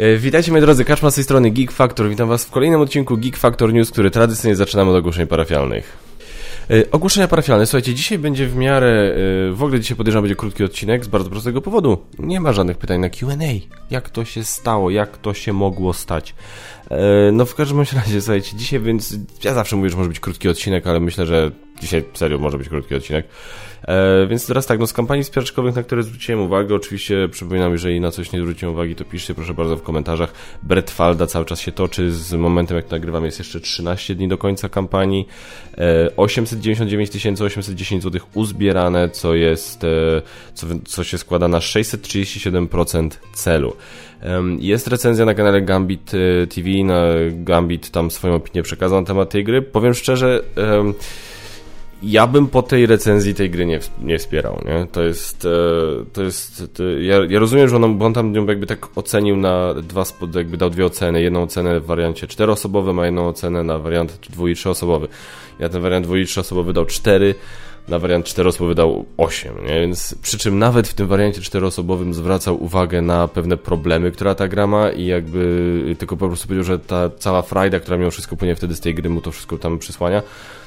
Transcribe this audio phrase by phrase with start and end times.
[0.00, 2.08] E, witajcie moi drodzy, Kaczma z tej strony Geek Factor.
[2.08, 5.98] Witam was w kolejnym odcinku Geek Factor News, który tradycyjnie zaczynamy od ogłoszeń parafialnych.
[6.70, 7.66] E, ogłoszenia parafialne.
[7.66, 9.14] Słuchajcie, dzisiaj będzie w miarę,
[9.48, 11.98] e, w ogóle dzisiaj podejrzewam będzie krótki odcinek z bardzo prostego powodu.
[12.18, 13.74] Nie ma żadnych pytań na Q&A.
[13.90, 14.90] Jak to się stało?
[14.90, 16.34] Jak to się mogło stać?
[17.32, 20.86] No w każdym razie, słuchajcie, dzisiaj więc, ja zawsze mówię, że może być krótki odcinek,
[20.86, 23.26] ale myślę, że dzisiaj serio może być krótki odcinek.
[23.88, 28.00] E, więc teraz tak, no z kampanii wspieraczkowych, na które zwróciłem uwagę, oczywiście przypominam, jeżeli
[28.00, 30.32] na coś nie zwróciłem uwagi, to piszcie proszę bardzo w komentarzach.
[30.62, 34.68] Bretfalda cały czas się toczy, z momentem jak nagrywam jest jeszcze 13 dni do końca
[34.68, 35.28] kampanii.
[35.78, 40.22] E, 899 810 zł uzbierane, co jest, e,
[40.54, 43.76] co, co się składa na 637% celu.
[44.58, 49.30] Jest recenzja na kanale Gambit e, TV, na Gambit tam swoją opinię przekazał na temat
[49.30, 49.62] tej gry.
[49.62, 50.42] Powiem szczerze,
[52.02, 54.86] ja bym po tej recenzji tej gry nie, nie wspierał, nie?
[54.92, 55.48] To jest, e,
[56.12, 60.04] to jest, to, ja, ja, rozumiem, że on, on tam jakby tak ocenił na dwa,
[60.34, 64.48] jakby dał dwie oceny, jedną ocenę w wariancie czteroosobowym, a jedną ocenę na wariant dwu-
[64.48, 65.08] i trzyosobowy.
[65.58, 67.34] Ja ten wariant dwu- i trzyosobowy dał cztery,
[67.88, 69.80] na wariant czteroosobowy dał 8, nie?
[69.80, 74.48] Więc przy czym nawet w tym wariancie czteroosobowym zwracał uwagę na pewne problemy, która ta
[74.48, 78.36] gra ma i jakby tylko po prostu powiedział, że ta cała frajda, która miał wszystko
[78.36, 80.22] płynie wtedy z tej gry, mu to wszystko tam przysłania,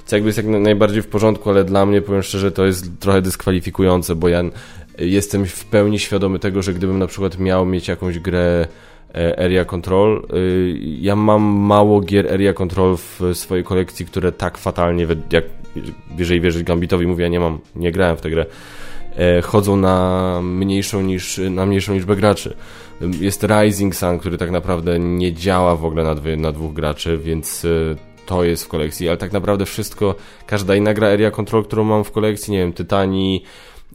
[0.06, 3.22] co jakby jest jak najbardziej w porządku, ale dla mnie, powiem szczerze, to jest trochę
[3.22, 4.44] dyskwalifikujące, bo ja
[5.00, 8.68] jestem w pełni świadomy tego, że gdybym na przykład miał mieć jakąś grę
[9.38, 10.28] Area Control.
[10.34, 15.46] Y, ja mam mało gier Area Control w swojej kolekcji, które tak fatalnie, jak
[16.18, 18.46] jeżeli wierzyć Gambitowi, mówię, ja nie mam, nie grałem w tę grę,
[19.16, 22.56] e, chodzą na mniejszą niż, na mniejszą liczbę graczy.
[23.20, 27.18] Jest Rising Sun, który tak naprawdę nie działa w ogóle na, dwie, na dwóch graczy,
[27.18, 27.70] więc e,
[28.26, 32.04] to jest w kolekcji, ale tak naprawdę wszystko, każda inna gra Area Control, którą mam
[32.04, 33.44] w kolekcji, nie wiem, Tytani,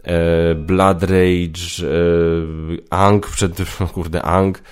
[0.04, 1.90] e, Blood Rage, e,
[2.90, 3.52] Ang, przed,
[3.94, 4.62] kurde, Ang, e,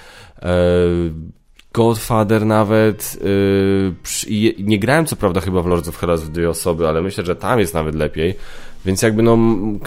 [1.73, 3.19] Godfather nawet.
[4.31, 7.25] Yy, nie grałem co prawda chyba w Lords of Hellas w dwie osoby, ale myślę,
[7.25, 8.35] że tam jest nawet lepiej.
[8.87, 9.39] Więc jakby no,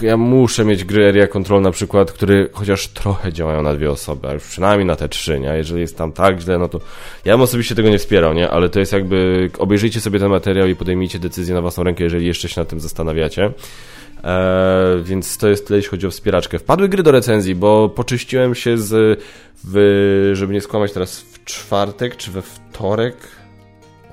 [0.02, 4.28] ja muszę mieć gry Area Control na przykład, które chociaż trochę działają na dwie osoby,
[4.28, 5.48] a już przynajmniej na te trzy, nie?
[5.48, 6.80] Jeżeli jest tam tak źle, no to
[7.24, 8.50] ja bym osobiście tego nie wspierał, nie?
[8.50, 12.26] Ale to jest jakby, obejrzyjcie sobie ten materiał i podejmijcie decyzję na własną rękę, jeżeli
[12.26, 13.52] jeszcze się nad tym zastanawiacie.
[14.24, 16.58] Eee, więc to jest tyle, jeśli chodzi o wspieraczkę.
[16.58, 19.20] Wpadły gry do recenzji, bo poczyściłem się z,
[19.64, 23.16] w, żeby nie skłamać teraz, w czwartek czy we wtorek,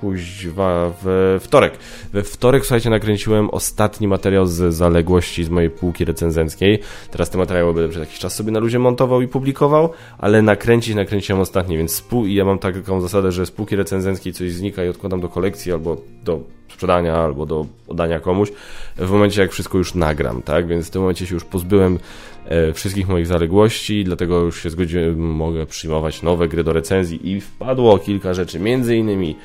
[0.00, 1.78] kuźwa, we wtorek.
[2.12, 6.78] We wtorek, słuchajcie, nakręciłem ostatni materiał z zaległości z mojej półki recenzenckiej.
[7.10, 10.94] Teraz te materiały będę przez jakiś czas sobie na luzie montował i publikował, ale nakręcić
[10.94, 14.84] nakręciłem ostatni, więc spół i ja mam taką zasadę, że z półki recenzenckiej coś znika
[14.84, 16.40] i odkładam do kolekcji albo do
[16.72, 18.48] sprzedania, albo do oddania komuś
[18.96, 20.66] w momencie, jak wszystko już nagram, tak?
[20.66, 21.98] Więc w tym momencie się już pozbyłem
[22.44, 27.40] e, wszystkich moich zaległości, dlatego już się zgodziłem, mogę przyjmować nowe gry do recenzji i
[27.40, 29.36] wpadło kilka rzeczy, między innymi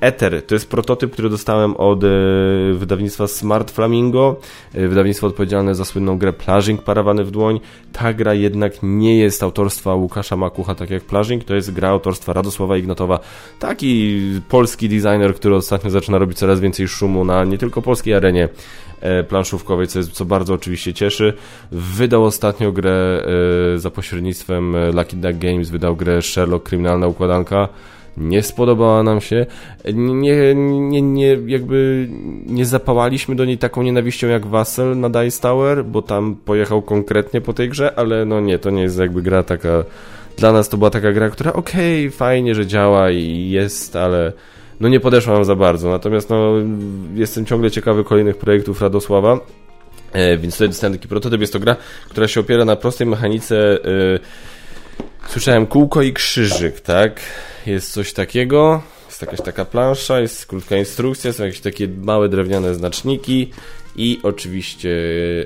[0.00, 2.08] Ether to jest prototyp, który dostałem od e,
[2.72, 4.36] wydawnictwa Smart Flamingo,
[4.74, 7.60] e, wydawnictwo odpowiedzialne za słynną grę Plażing Parawany w dłoń.
[7.92, 12.32] Ta gra jednak nie jest autorstwa Łukasza Makucha, tak jak Plażing, to jest gra autorstwa
[12.32, 13.18] Radosława Ignatowa,
[13.58, 18.48] taki polski designer, który ostatnio zaczyna robić coraz więcej szumu na nie tylko polskiej arenie
[19.00, 21.32] e, planszówkowej, co, jest, co bardzo oczywiście cieszy.
[21.72, 23.22] Wydał ostatnio grę
[23.76, 27.68] za pośrednictwem Lucky Duck Games, wydał grę Sherlock Kryminalna Układanka
[28.16, 29.46] nie spodobała nam się,
[29.94, 32.08] nie, nie, nie, jakby
[32.46, 37.40] nie zapałaliśmy do niej taką nienawiścią jak Vassal na Dice Tower, bo tam pojechał konkretnie
[37.40, 39.84] po tej grze, ale no nie, to nie jest jakby gra taka,
[40.36, 44.32] dla nas to była taka gra, która okej, okay, fajnie, że działa i jest, ale
[44.80, 46.52] no nie podeszła nam za bardzo, natomiast no
[47.14, 49.40] jestem ciągle ciekawy kolejnych projektów Radosława,
[50.12, 51.76] e, więc tutaj dostałem taki prototyp, jest to gra,
[52.08, 54.18] która się opiera na prostej mechanice e,
[55.28, 57.20] Słyszałem kółko i krzyżyk, tak?
[57.66, 62.74] Jest coś takiego, jest jakaś taka plansza, jest krótka instrukcja, są jakieś takie małe drewniane
[62.74, 63.50] znaczniki
[63.96, 64.90] i oczywiście,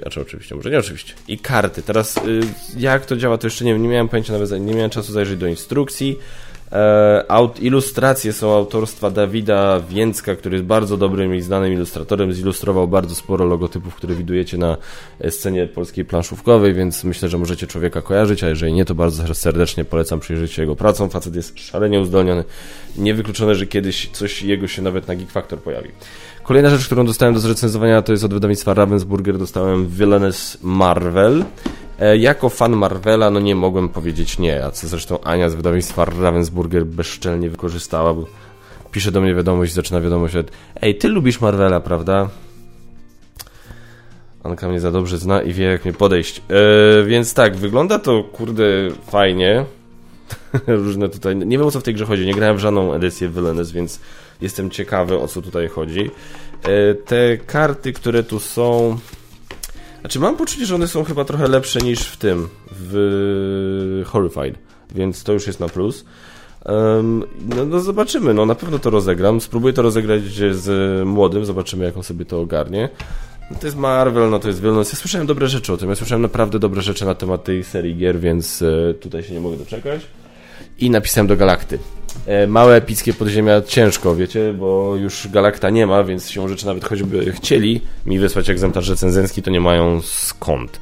[0.03, 1.83] znaczy oczywiście, może nie oczywiście, i karty.
[1.83, 2.21] Teraz
[2.77, 5.47] jak to działa, to jeszcze nie nie miałem pojęcia nawet, nie miałem czasu zajrzeć do
[5.47, 6.50] instrukcji, E,
[7.29, 12.33] aut, ilustracje są autorstwa Dawida Więcka, który jest bardzo dobrym i znanym ilustratorem.
[12.33, 14.77] Zilustrował bardzo sporo logotypów, które widujecie na
[15.31, 19.85] scenie polskiej planszówkowej, więc myślę, że możecie człowieka kojarzyć, a jeżeli nie, to bardzo serdecznie
[19.85, 21.11] polecam przyjrzeć się jego pracom.
[21.11, 22.45] Facet jest szalenie uzdolniony.
[22.99, 25.89] Niewykluczone, że kiedyś coś jego się nawet na Geek Factor pojawi.
[26.43, 29.39] Kolejna rzecz, którą dostałem do zrecenzowania, to jest od wydawnictwa Ravensburger.
[29.39, 31.45] Dostałem Villainous Marvel.
[32.01, 36.05] E, jako fan Marvela, no nie mogłem powiedzieć nie, a co zresztą Ania z wydawnictwa
[36.05, 38.27] Ravensburger bezczelnie wykorzystała, bo
[38.91, 40.51] pisze do mnie wiadomość, zaczyna wiadomość od
[40.81, 42.29] Ej, ty lubisz Marvela, prawda?
[44.43, 46.43] Anka mnie za dobrze zna i wie, jak mnie podejść.
[46.49, 48.65] Yy, więc tak, wygląda to, kurde,
[49.07, 49.65] fajnie.
[50.67, 51.37] różne tutaj.
[51.37, 54.01] Nie wiem o co w tej grze chodzi, nie grałem w żadną edycję Villainous, więc
[54.41, 56.11] jestem ciekawy o co tutaj chodzi.
[56.63, 58.99] E, te karty, które tu są.
[60.01, 64.59] Znaczy, mam poczucie, że one są chyba trochę lepsze niż w tym, w Horrified,
[64.95, 66.05] więc to już jest na plus.
[66.65, 69.41] Um, no, no, zobaczymy, no na pewno to rozegram.
[69.41, 70.69] Spróbuję to rozegrać z
[71.07, 72.89] młodym, zobaczymy jak on sobie to ogarnie.
[73.51, 74.93] No, to jest Marvel, no to jest Villainous.
[74.93, 77.97] Ja słyszałem dobre rzeczy o tym, ja słyszałem naprawdę dobre rzeczy na temat tej serii
[77.97, 80.01] gier, więc e, tutaj się nie mogę doczekać.
[80.79, 81.79] I napisałem do Galakty.
[82.27, 86.85] E, małe epickie podziemia ciężko, wiecie, bo już Galakta nie ma, więc się rzeczy nawet
[86.85, 90.81] choćby chcieli mi wysłać egzemplarz recenzencki, to nie mają skąd.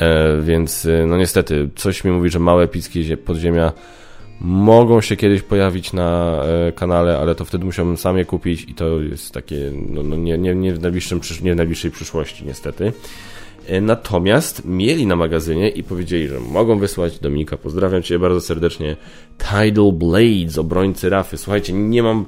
[0.00, 3.72] E, więc e, no niestety, coś mi mówi, że małe epickie podziemia
[4.40, 8.74] mogą się kiedyś pojawić na e, kanale, ale to wtedy musiałbym sam je kupić i
[8.74, 12.92] to jest takie, no, no nie, nie, nie, w najbliższym, nie w najbliższej przyszłości niestety.
[13.66, 18.96] E, natomiast mieli na magazynie i powiedzieli, że mogą wysłać Dominika, pozdrawiam Cię bardzo serdecznie,
[19.38, 21.38] Tidal Blades, obrońcy Rafy.
[21.38, 22.26] Słuchajcie, nie mam...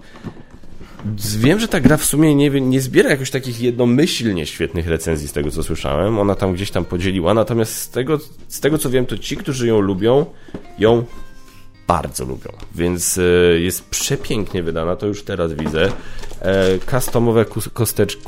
[1.38, 5.32] Wiem, że ta gra w sumie nie, nie zbiera jakoś takich jednomyślnie świetnych recenzji z
[5.32, 6.18] tego, co słyszałem.
[6.18, 9.66] Ona tam gdzieś tam podzieliła, natomiast z tego, z tego co wiem, to ci, którzy
[9.66, 10.26] ją lubią,
[10.78, 11.04] ją
[11.86, 13.22] bardzo lubią, więc e,
[13.60, 15.92] jest przepięknie wydana, to już teraz widzę.
[16.40, 18.22] E, customowe kosteczki,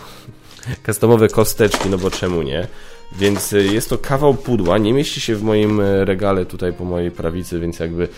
[0.87, 2.67] customowe kosteczki, no bo czemu nie?
[3.13, 7.11] Więc e, jest to kawał pudła, nie mieści się w moim regale tutaj po mojej
[7.11, 8.09] prawicy, więc jakby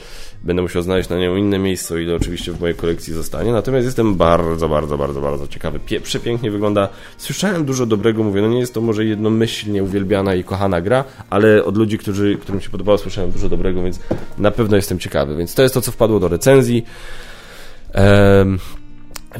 [0.44, 3.52] będę musiał znaleźć na nią inne miejsce, o ile oczywiście w mojej kolekcji zostanie.
[3.52, 5.80] Natomiast jestem bardzo, bardzo, bardzo, bardzo ciekawy.
[5.80, 6.88] Pie przepięknie wygląda.
[7.18, 11.64] Słyszałem dużo dobrego, mówię, no nie jest to może jednomyślnie uwielbiana i kochana gra, ale
[11.64, 14.00] od ludzi, którzy, którym się podobało, słyszałem dużo dobrego, więc
[14.38, 15.36] na pewno jestem ciekawy.
[15.36, 16.84] Więc to jest to, co wpadło do recenzji.
[17.92, 18.58] Ehm,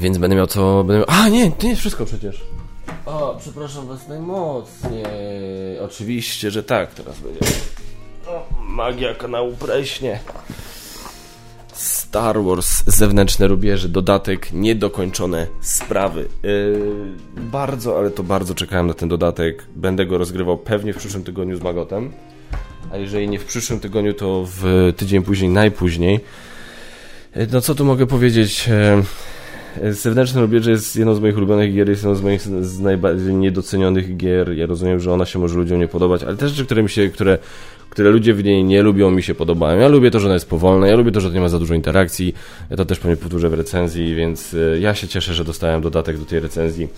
[0.01, 0.85] więc będę miał co...
[0.85, 1.21] Będę miał...
[1.21, 2.58] A, nie, to nie jest wszystko przecież.
[3.09, 5.79] O, przepraszam was najmocniej.
[5.85, 7.41] Oczywiście, że tak, teraz będzie.
[8.27, 10.21] O, magia kanału preśnie.
[11.73, 16.29] Star Wars Zewnętrzne Rubieże, dodatek Niedokończone Sprawy.
[16.43, 19.67] Yy, bardzo, ale to bardzo czekałem na ten dodatek.
[19.77, 22.13] Będę go rozgrywał pewnie w przyszłym tygodniu z Magotem.
[22.93, 26.21] A jeżeli nie w przyszłym tygodniu, to w tydzień później, najpóźniej.
[27.37, 28.69] Yy, no co tu mogę powiedzieć?
[29.91, 34.17] Zewnętrzne Rubieże jest jedną z moich ulubionych gier, jest jedną z moich z najbardziej niedocenionych
[34.17, 34.53] gier.
[34.53, 37.09] Ja rozumiem, że ona się może ludziom nie podobać, ale też rzeczy, które mi się,
[37.09, 37.39] które
[37.91, 39.81] które ludzie w niej nie lubią, mi się podobają.
[39.81, 41.75] Ja lubię to, że ona jest powolna, ja lubię to, że nie ma za dużo
[41.75, 42.35] interakcji.
[42.71, 46.19] Ja to też pewnie powtórzę w recenzji, więc e, ja się cieszę, że dostałem dodatek
[46.19, 46.89] do tej recenzji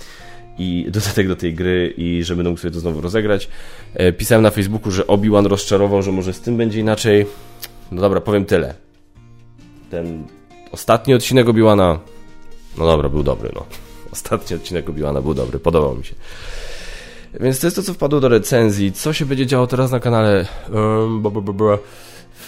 [0.59, 3.49] i dodatek do tej gry i że będę mógł sobie to znowu rozegrać.
[3.95, 7.27] E, pisałem na Facebooku, że Obi-Wan rozczarował, że może z tym będzie inaczej.
[7.93, 8.75] No dobra, powiem tyle.
[9.91, 10.25] Ten
[10.73, 11.99] ostatni odcinek Obi-Wana,
[12.79, 13.67] no dobra, był dobry, no.
[14.13, 16.15] Ostatni odcinek Obi-Wana był dobry, podobał mi się.
[17.41, 18.93] Więc to jest to, co wpadło do recenzji.
[18.93, 20.47] Co się będzie działo teraz na kanale?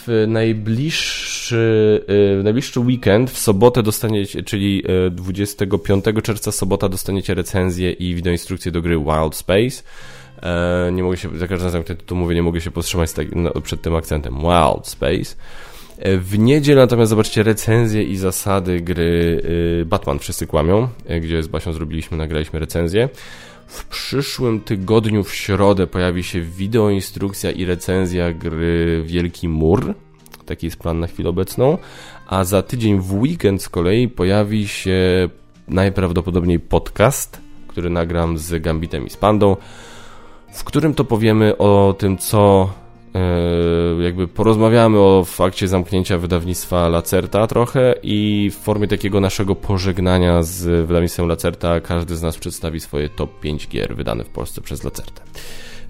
[0.07, 7.35] W najbliższy, y, w najbliższy weekend, w sobotę dostaniecie, czyli 25 y, czerwca, sobota dostaniecie
[7.35, 9.83] recenzję i wideoinstrukcję do gry Wild Space.
[10.43, 13.51] E, nie mogę się, za każdym razem, kiedy tu mówię, nie mogę się powstrzymać no,
[13.61, 14.35] przed tym akcentem.
[14.35, 15.37] Wild Space.
[16.03, 19.43] E, w niedzielę natomiast zobaczcie recenzję i zasady gry
[19.83, 23.09] y, Batman Wszyscy Kłamią, e, gdzie z Basią zrobiliśmy, nagraliśmy recenzję.
[23.67, 29.95] W przyszłym tygodniu w środę pojawi się wideoinstrukcja i recenzja gry Wielki Mur.
[30.47, 31.79] Taki jest plan na chwilę obecną.
[32.27, 35.29] A za tydzień w weekend z kolei pojawi się
[35.69, 39.57] najprawdopodobniej podcast, który nagram z Gambitem i z Pandą,
[40.53, 42.71] w którym to powiemy o tym, co
[44.01, 50.87] jakby porozmawiamy o fakcie zamknięcia wydawnictwa Lacerta trochę i w formie takiego naszego pożegnania z
[50.87, 55.23] wydawnictwem Lacerta każdy z nas przedstawi swoje top 5 gier wydane w Polsce przez Lacertę.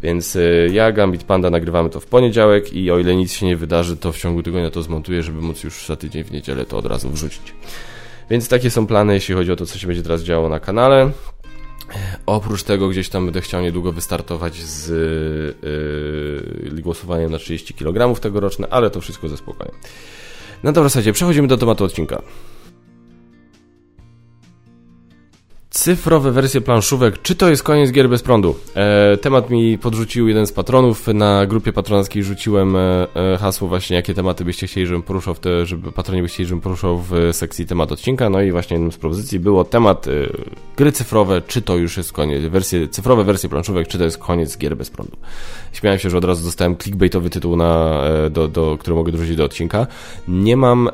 [0.02, 0.40] Więc e,
[0.72, 4.12] ja, Gambit Panda nagrywamy to w poniedziałek i o ile nic się nie wydarzy, to
[4.12, 7.10] w ciągu tygodnia to zmontuję, żeby móc już za tydzień w niedzielę to od razu
[7.10, 7.54] wrzucić.
[8.30, 11.10] Więc takie są plany, jeśli chodzi o to, co się będzie teraz działo na kanale.
[12.26, 14.88] Oprócz tego gdzieś tam będę chciał niedługo wystartować z
[16.72, 19.74] yy, głosowaniem na 30 kg tegoroczne, ale to wszystko ze spokojem.
[20.62, 22.22] No dobra, słuchajcie, przechodzimy do tematu odcinka.
[25.74, 27.22] Cyfrowe wersje planszówek.
[27.22, 28.54] Czy to jest koniec gier bez prądu?
[28.74, 31.06] E, temat mi podrzucił jeden z patronów.
[31.06, 35.40] Na grupie patronackiej rzuciłem e, e hasło właśnie, jakie tematy byście chcieli, żebym poruszał w
[35.40, 38.30] te, żeby patroni byście chcieli, żebym poruszał w sekcji temat odcinka.
[38.30, 40.10] No i właśnie jednym z propozycji było temat e,
[40.76, 41.42] gry cyfrowe.
[41.46, 42.44] Czy to już jest koniec?
[42.44, 43.88] Wersje, cyfrowe wersje planszówek.
[43.88, 45.16] Czy to jest koniec gier bez prądu?
[45.72, 49.36] Śmiałem się, że od razu dostałem clickbaitowy tytuł, na, e, do, do, który mogę dorzucić
[49.36, 49.86] do odcinka.
[50.28, 50.92] Nie mam, e,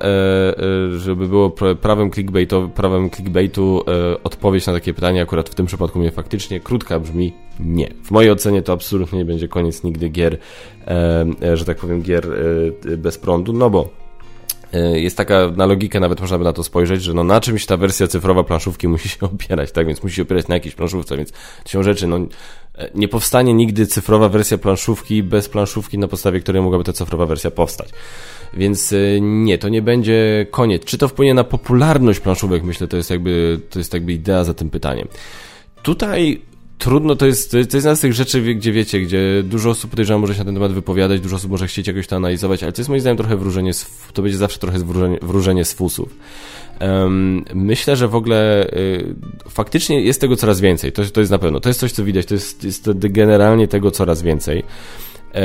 [0.99, 3.85] żeby było prawem, clickbaitowy, prawem clickbaitu
[4.25, 7.89] odpowiedź na takie pytanie, akurat w tym przypadku mnie faktycznie krótka brzmi nie.
[8.05, 10.39] W mojej ocenie to absolutnie nie będzie koniec nigdy gier,
[11.43, 12.27] e, że tak powiem, gier
[12.93, 14.09] e, bez prądu, no bo
[14.73, 17.67] E, jest taka na logikę, nawet można by na to spojrzeć, że no na czymś
[17.67, 19.87] ta wersja cyfrowa planszówki musi się opierać, tak?
[19.87, 21.33] Więc musi się opierać na jakiejś planszówce, więc
[21.67, 22.19] siłą rzeczy, no
[22.95, 27.51] nie powstanie nigdy cyfrowa wersja planszówki bez planszówki, na podstawie której mogłaby ta cyfrowa wersja
[27.51, 27.89] powstać.
[28.55, 30.85] Więc e, nie, to nie będzie koniec.
[30.85, 32.63] Czy to wpłynie na popularność planszówek?
[32.63, 35.09] Myślę, to jest jakby, to jest jakby idea za tym pytaniem.
[35.83, 36.41] Tutaj
[36.79, 40.21] trudno, to jest, to jest jedna z tych rzeczy, gdzie wiecie, gdzie dużo osób podejrzewam
[40.21, 42.81] może się na ten temat wypowiadać, dużo osób może chcieć jakoś to analizować, ale to
[42.81, 46.17] jest moim zdaniem trochę wróżenie, z, to będzie zawsze trochę wróżenie, wróżenie z fusów.
[47.55, 49.15] Myślę, że w ogóle y,
[49.49, 52.27] faktycznie jest tego coraz więcej, to, to jest na pewno, to jest coś, co widać,
[52.27, 54.63] to jest, jest generalnie tego coraz więcej.
[55.35, 55.41] E,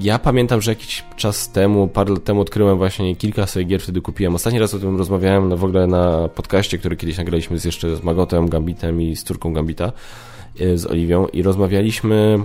[0.00, 4.00] ja pamiętam, że jakiś czas temu, parę lat temu odkryłem właśnie kilka sobie gier, wtedy
[4.00, 4.34] kupiłem.
[4.34, 7.96] Ostatni raz o tym rozmawiałem no w ogóle na podcaście, który kiedyś nagraliśmy z jeszcze
[7.96, 9.92] z Magotem, Gambitem i z córką Gambita.
[10.60, 12.38] E, z Oliwią i rozmawialiśmy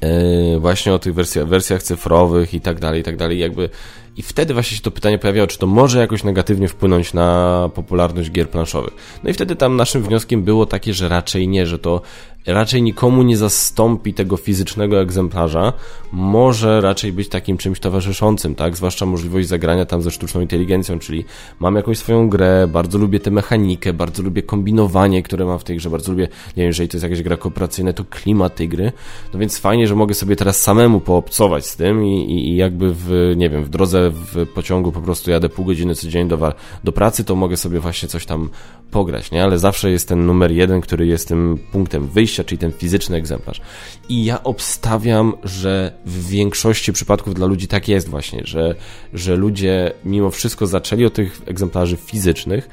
[0.00, 3.38] e, właśnie o tych wersjach, wersjach cyfrowych i tak dalej, i tak dalej.
[3.38, 3.68] Jakby
[4.16, 8.30] i wtedy właśnie się to pytanie pojawiało, czy to może jakoś negatywnie wpłynąć na popularność
[8.30, 8.92] gier planszowych.
[9.24, 12.00] No i wtedy tam naszym wnioskiem było takie, że raczej nie, że to
[12.46, 15.72] raczej nikomu nie zastąpi tego fizycznego egzemplarza,
[16.12, 18.76] może raczej być takim czymś towarzyszącym, tak?
[18.76, 21.24] Zwłaszcza możliwość zagrania tam ze sztuczną inteligencją, czyli
[21.60, 25.76] mam jakąś swoją grę, bardzo lubię tę mechanikę, bardzo lubię kombinowanie, które mam w tej
[25.76, 28.92] grze, bardzo lubię, nie wiem, jeżeli to jest jakaś gra kooperacyjna, to klimat tej gry,
[29.34, 32.94] no więc fajnie, że mogę sobie teraz samemu poobcować z tym i, i, i jakby
[32.94, 36.52] w, nie wiem, w drodze w pociągu po prostu jadę pół godziny codziennie do,
[36.84, 38.50] do pracy, to mogę sobie właśnie coś tam
[38.92, 39.44] pograć, nie?
[39.44, 43.60] Ale zawsze jest ten numer jeden, który jest tym punktem wyjścia, czyli ten fizyczny egzemplarz.
[44.08, 48.74] I ja obstawiam, że w większości przypadków dla ludzi tak jest właśnie, że,
[49.14, 52.68] że ludzie mimo wszystko zaczęli od tych egzemplarzy fizycznych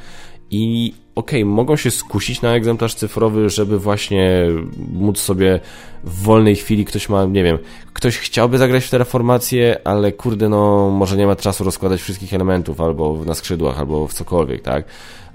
[0.51, 4.47] i okej, okay, mogą się skusić na egzemplarz cyfrowy, żeby właśnie
[4.93, 5.59] móc sobie
[6.03, 7.57] w wolnej chwili ktoś ma, nie wiem,
[7.93, 12.81] ktoś chciałby zagrać w terraformację, ale kurde, no może nie ma czasu rozkładać wszystkich elementów
[12.81, 14.85] albo na skrzydłach, albo w cokolwiek, tak?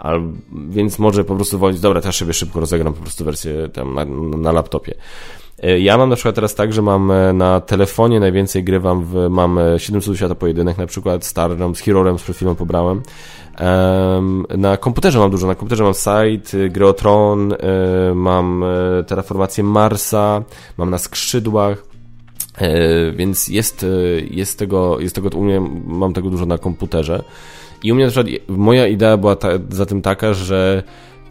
[0.04, 0.22] Al,
[0.68, 4.04] więc może po prostu wolić, dobra, też sobie szybko rozegram po prostu wersję tam na,
[4.38, 4.94] na laptopie.
[5.62, 9.26] E, ja mam na przykład teraz tak, że mam e, na telefonie najwięcej grywam w,
[9.30, 13.02] mam 7 cudów świata pojedynek, na przykład Star z Hero z przed chwilą pobrałem.
[14.58, 17.56] Na komputerze mam dużo, na komputerze mam site, gry o Tron, y,
[18.14, 18.64] mam
[19.06, 20.42] terraformację Marsa,
[20.76, 21.84] mam na skrzydłach,
[23.14, 23.86] więc jest,
[24.30, 27.24] jest tego, jest tego, u mnie mam tego dużo na komputerze.
[27.84, 30.82] I u mnie na przykład moja idea była ta, za tym taka, że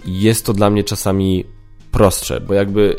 [0.06, 1.46] jest to dla mnie czasami
[1.92, 2.96] prostsze, bo jakby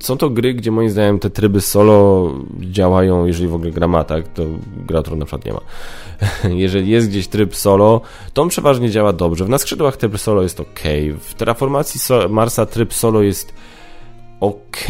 [0.00, 4.04] są to gry, gdzie moim zdaniem te tryby solo działają, jeżeli w ogóle gra ma,
[4.04, 4.42] tak, to
[4.76, 5.60] gra na przykład nie ma.
[6.64, 8.00] jeżeli jest gdzieś tryb solo,
[8.32, 9.44] to on przeważnie działa dobrze.
[9.44, 10.80] W skrzydłach tryb solo jest ok,
[11.20, 13.54] w Terraformacji Marsa tryb solo jest
[14.40, 14.86] ok,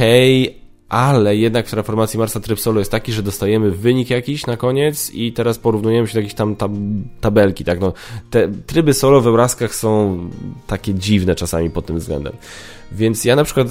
[0.89, 5.11] ale jednak w Terraformacji Marsa tryb solo jest taki, że dostajemy wynik jakiś na koniec
[5.15, 6.73] i teraz porównujemy się do jakichś tam tab
[7.21, 7.93] tabelki, tak, no,
[8.31, 10.19] te tryby solo w obrazkach są
[10.67, 12.33] takie dziwne czasami pod tym względem.
[12.93, 13.69] Więc ja na przykład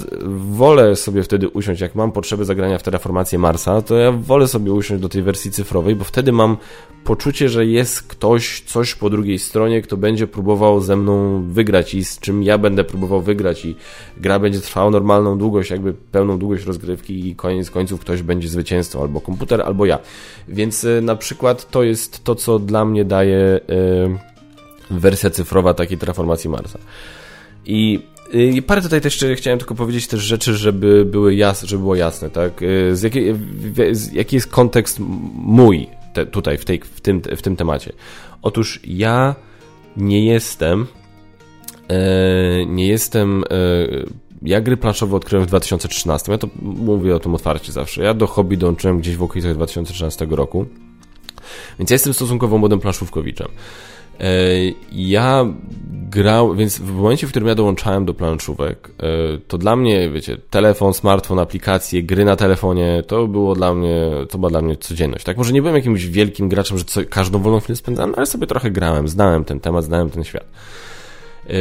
[0.50, 4.72] wolę sobie wtedy usiąść, jak mam potrzeby zagrania w Terraformację Marsa, to ja wolę sobie
[4.72, 6.56] usiąść do tej wersji cyfrowej, bo wtedy mam
[7.04, 12.04] poczucie, że jest ktoś, coś po drugiej stronie, kto będzie próbował ze mną wygrać i
[12.04, 13.76] z czym ja będę próbował wygrać i
[14.16, 19.02] gra będzie trwała normalną długość, jakby pełną długość rozgrywki i koniec końców ktoś będzie zwycięzcą,
[19.02, 19.98] albo komputer, albo ja.
[20.48, 23.58] Więc y, na przykład to jest to, co dla mnie daje y,
[24.90, 26.78] wersja cyfrowa takiej Terraformacji Marsa.
[27.66, 28.00] I
[28.66, 32.62] parę tutaj też chciałem tylko powiedzieć też rzeczy, żeby były jasne, żeby było jasne, tak?
[32.62, 33.34] Y, z jakiej,
[33.92, 34.98] z jaki jest kontekst
[35.34, 37.92] mój te, tutaj w, tej, w, tym, w tym temacie?
[38.42, 39.34] Otóż ja
[39.96, 40.86] nie jestem
[41.88, 46.32] e, nie jestem e, ja gry planszowe odkryłem w 2013.
[46.32, 48.02] Ja to mówię o tym otwarcie zawsze.
[48.02, 50.66] Ja do hobby dołączyłem gdzieś w okolicach 2013 roku.
[51.78, 53.48] Więc ja jestem stosunkowo młodym planszówkowiczem.
[54.20, 54.24] E,
[54.92, 55.46] ja
[56.10, 60.36] grał, więc w momencie, w którym ja dołączałem do planszówek, e, to dla mnie, wiecie,
[60.50, 65.24] telefon, smartfon, aplikacje, gry na telefonie, to było dla mnie, to była dla mnie codzienność,
[65.24, 65.36] tak?
[65.36, 68.70] Może nie byłem jakimś wielkim graczem, że co, każdą wolną chwilę spędzałem, ale sobie trochę
[68.70, 70.44] grałem, znałem ten temat, znałem ten świat.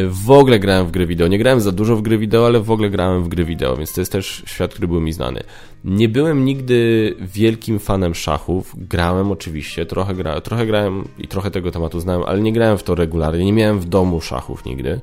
[0.10, 1.28] W ogóle grałem w gry wideo.
[1.28, 3.94] Nie grałem za dużo w gry wideo, ale w ogóle grałem w gry wideo, więc
[3.94, 5.44] to jest też świat, który był mi znany.
[5.86, 8.76] Nie byłem nigdy wielkim fanem szachów.
[8.78, 12.84] Grałem oczywiście, trochę, gra, trochę grałem i trochę tego tematu znałem, ale nie grałem w
[12.84, 13.46] to regularnie.
[13.46, 15.02] Nie miałem w domu szachów nigdy.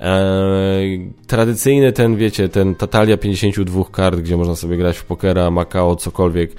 [0.00, 5.96] Eee, tradycyjny ten, wiecie, ten Tatalia 52 kart, gdzie można sobie grać w pokera, Macao,
[5.96, 6.50] cokolwiek.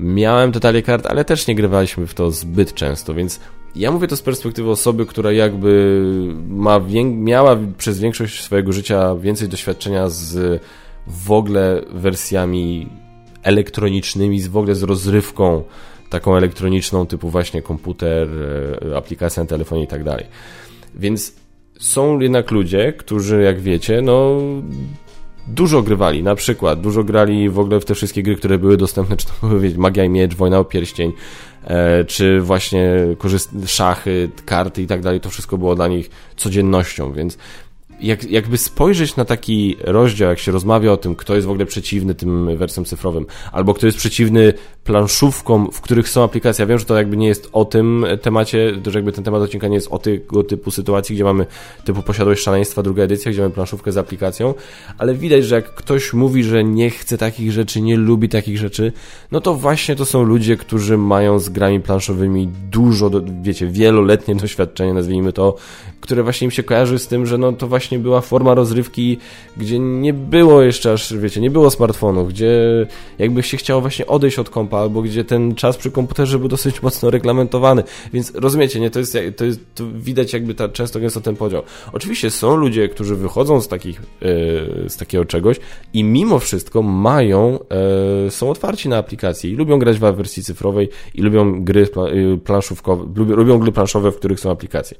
[0.00, 3.40] Miałem Tatalia kart, ale też nie grywaliśmy w to zbyt często, więc
[3.76, 6.02] ja mówię to z perspektywy osoby, która jakby
[6.48, 10.62] ma miała przez większość swojego życia więcej doświadczenia z
[11.06, 12.88] w ogóle wersjami
[13.42, 15.62] elektronicznymi, z w ogóle z rozrywką
[16.10, 18.28] taką elektroniczną, typu właśnie komputer,
[18.90, 20.26] e, aplikacja na telefonie i tak dalej.
[20.94, 21.34] Więc
[21.78, 24.40] są jednak ludzie, którzy, jak wiecie, no
[25.48, 29.16] dużo grywali, na przykład dużo grali w ogóle w te wszystkie gry, które były dostępne,
[29.16, 31.12] czy to były Magia i Miecz, Wojna o Pierścień,
[32.06, 32.92] czy właśnie
[33.66, 37.38] szachy, karty i tak dalej, to wszystko było dla nich codziennością, więc
[38.00, 41.66] jak, jakby spojrzeć na taki rozdział, jak się rozmawia o tym, kto jest w ogóle
[41.66, 44.52] przeciwny tym wersjom cyfrowym, albo kto jest przeciwny
[44.84, 46.62] planszówkom, w których są aplikacje.
[46.62, 49.68] Ja wiem, że to jakby nie jest o tym temacie, że jakby ten temat odcinka
[49.68, 51.46] nie jest o tego typu sytuacji, gdzie mamy
[51.84, 54.54] typu posiadłość szaleństwa, druga edycja, gdzie mamy planszówkę z aplikacją,
[54.98, 58.92] ale widać, że jak ktoś mówi, że nie chce takich rzeczy, nie lubi takich rzeczy,
[59.32, 63.10] no to właśnie to są ludzie, którzy mają z grami planszowymi dużo,
[63.42, 65.56] wiecie, wieloletnie doświadczenie, nazwijmy to,
[66.04, 69.18] które właśnie im się kojarzy z tym, że no to właśnie była forma rozrywki,
[69.56, 72.86] gdzie nie było jeszcze aż, wiecie, nie było smartfonów, gdzie
[73.18, 76.82] jakby się chciało właśnie odejść od kompa, albo gdzie ten czas przy komputerze był dosyć
[76.82, 77.82] mocno reglamentowany,
[78.12, 81.62] więc rozumiecie, nie, to jest, to jest to widać jakby ta, często gęsto ten podział.
[81.92, 85.56] Oczywiście są ludzie, którzy wychodzą z takich, yy, z takiego czegoś
[85.92, 87.58] i mimo wszystko mają,
[88.24, 92.36] yy, są otwarci na aplikacje i lubią grać w wersji cyfrowej i lubią gry e,
[92.36, 94.96] planszówkowe, lubią, lubią gry planszowe, w których są aplikacje.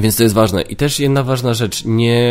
[0.00, 0.62] Więc to jest ważne.
[0.62, 1.84] I też jedna ważna rzecz.
[1.84, 2.22] Nie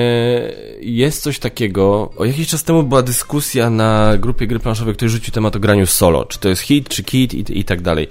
[0.79, 2.12] jest coś takiego.
[2.17, 5.86] O jakiś czas temu była dyskusja na grupie gry planszowej, ktoś rzucił temat o graniu
[5.86, 6.25] solo.
[6.25, 8.07] Czy to jest hit, czy kit i, i tak dalej.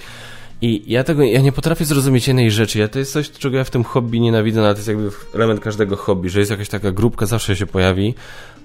[0.63, 2.79] I ja tego, ja nie potrafię zrozumieć jednej rzeczy.
[2.79, 5.11] Ja to jest coś, czego ja w tym hobby nienawidzę, no ale to jest jakby
[5.35, 8.15] element każdego hobby, że jest jakaś taka grupka, zawsze się pojawi,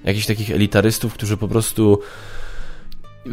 [0.03, 1.99] jakichś takich elitarystów, którzy po prostu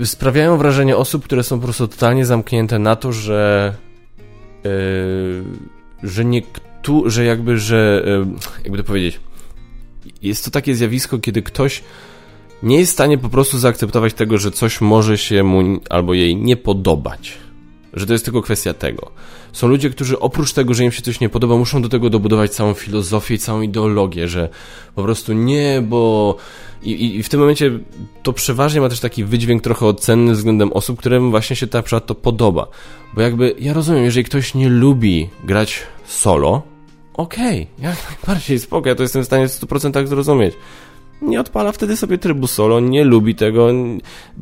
[0.05, 3.75] sprawiają wrażenie osób, które są po prostu totalnie zamknięte na to, że
[4.65, 4.71] yy,
[6.03, 6.43] że nie
[6.83, 8.05] tu, że jakby, że
[8.65, 9.21] jakby to powiedzieć,
[10.23, 11.83] jest to takie zjawisko, kiedy ktoś
[12.63, 16.37] nie jest w stanie po prostu zaakceptować tego, że coś może się mu albo jej
[16.37, 17.33] nie podobać.
[17.95, 19.11] Że to jest tylko kwestia tego.
[19.53, 22.51] Są ludzie, którzy oprócz tego, że im się coś nie podoba, muszą do tego dobudować
[22.51, 24.49] całą filozofię i całą ideologię, że
[24.95, 26.37] po prostu nie, bo.
[26.83, 27.71] I, i w tym momencie
[28.23, 32.07] to przeważnie ma też taki wydźwięk trochę ocenny względem osób, którym właśnie się ta przykład
[32.07, 32.67] to podoba.
[33.15, 36.63] Bo jakby ja rozumiem, jeżeli ktoś nie lubi grać solo,
[37.15, 40.55] okej, okay, jak najbardziej spoko, ja to jestem w stanie w 100% zrozumieć.
[41.23, 43.69] Nie odpala wtedy sobie trybu solo, nie lubi tego.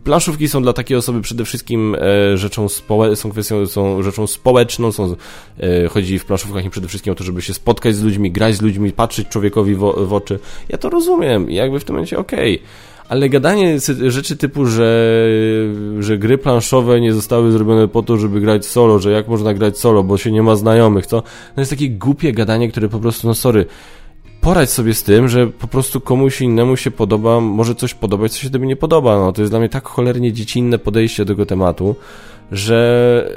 [0.04, 4.92] Planszówki są dla takiej osoby przede wszystkim e, rzeczą społeczną, są kwestią, są rzeczą społeczną,
[4.92, 5.16] są,
[5.60, 8.54] e, chodzi w planszówkach nie przede wszystkim o to, żeby się spotkać z ludźmi, grać
[8.54, 10.38] z ludźmi, patrzeć człowiekowi w, w oczy.
[10.68, 12.54] Ja to rozumiem jakby w tym momencie okej.
[12.56, 15.28] Okay ale gadanie rzeczy typu, że,
[15.98, 19.78] że gry planszowe nie zostały zrobione po to, żeby grać solo, że jak można grać
[19.78, 21.22] solo, bo się nie ma znajomych, to,
[21.54, 23.66] to jest takie głupie gadanie, które po prostu, no sorry,
[24.46, 28.38] poradź sobie z tym, że po prostu komuś innemu się podoba, może coś podobać, co
[28.38, 29.18] się tobie nie podoba.
[29.18, 31.96] No, to jest dla mnie tak cholernie dziecinne podejście do tego tematu,
[32.52, 33.30] że,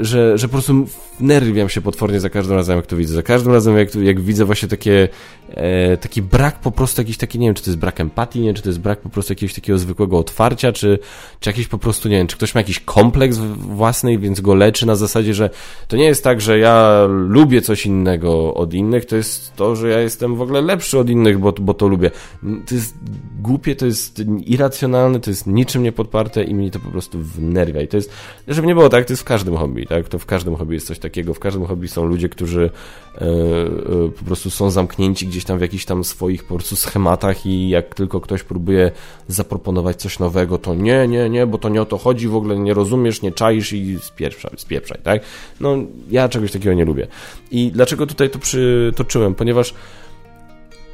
[0.00, 0.86] że, że po prostu
[1.20, 3.14] nerwiam się potwornie za każdym razem, jak to widzę.
[3.14, 5.08] Za każdym razem, jak, jak widzę właśnie takie,
[5.50, 8.54] e, taki brak po prostu jakiś taki, nie wiem, czy to jest brak empatii, nie
[8.54, 10.98] czy to jest brak po prostu jakiegoś takiego zwykłego otwarcia, czy,
[11.40, 14.86] czy jakiś po prostu, nie wiem, czy ktoś ma jakiś kompleks własny, więc go leczy
[14.86, 15.50] na zasadzie, że
[15.88, 19.88] to nie jest tak, że ja lubię coś innego od innych, to jest to, że
[19.88, 22.10] ja jestem w ogóle lepszy od innych, bo, bo to lubię.
[22.66, 22.94] To jest
[23.40, 27.82] głupie, to jest irracjonalne, to jest niczym nie podparte i mnie to po prostu wnerwia.
[27.82, 28.10] I to jest,
[28.48, 30.08] żeby nie było tak, to jest w każdym hobby, tak?
[30.08, 31.34] To w każdym hobby jest coś takiego.
[31.34, 32.70] W każdym hobby są ludzie, którzy
[33.14, 33.24] e, e,
[34.18, 37.94] po prostu są zamknięci gdzieś tam w jakichś tam swoich po prostu schematach i jak
[37.94, 38.90] tylko ktoś próbuje
[39.28, 42.58] zaproponować coś nowego, to nie, nie, nie, bo to nie o to chodzi, w ogóle
[42.58, 45.22] nie rozumiesz, nie czaisz i spieprzaj, spieprzaj tak?
[45.60, 45.76] No,
[46.10, 47.06] ja czegoś takiego nie lubię.
[47.50, 49.34] I dlaczego tutaj to przytoczyłem?
[49.34, 49.74] Ponieważ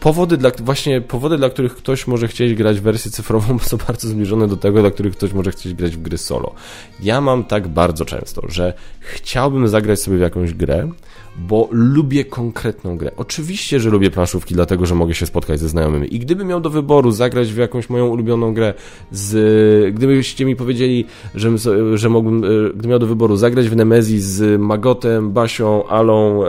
[0.00, 4.08] powody dla, właśnie powody, dla których ktoś może chcieć grać w wersję cyfrową są bardzo
[4.08, 6.54] zbliżone do tego, dla których ktoś może chcieć grać w gry solo.
[7.02, 10.88] Ja mam tak bardzo często, że chciałbym zagrać sobie w jakąś grę,
[11.38, 13.10] bo lubię konkretną grę.
[13.16, 16.14] Oczywiście, że lubię planszówki, dlatego, że mogę się spotkać ze znajomymi.
[16.14, 18.74] I gdybym miał do wyboru zagrać w jakąś moją ulubioną grę,
[19.12, 21.50] z, gdybyście mi powiedzieli, że,
[21.94, 26.48] że mógłbym, e, gdybym miał do wyboru zagrać w Nemezis z Magotem, Basią, Alą, e,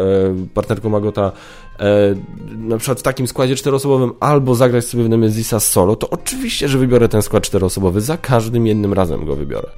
[0.54, 1.32] partnerką Magota,
[2.58, 6.78] na przykład w takim składzie czteroosobowym, albo zagrać sobie w Nemezisa solo, to oczywiście, że
[6.78, 8.02] wybiorę ten skład czteroosobowy.
[8.02, 9.70] Za każdym jednym razem go wybiorę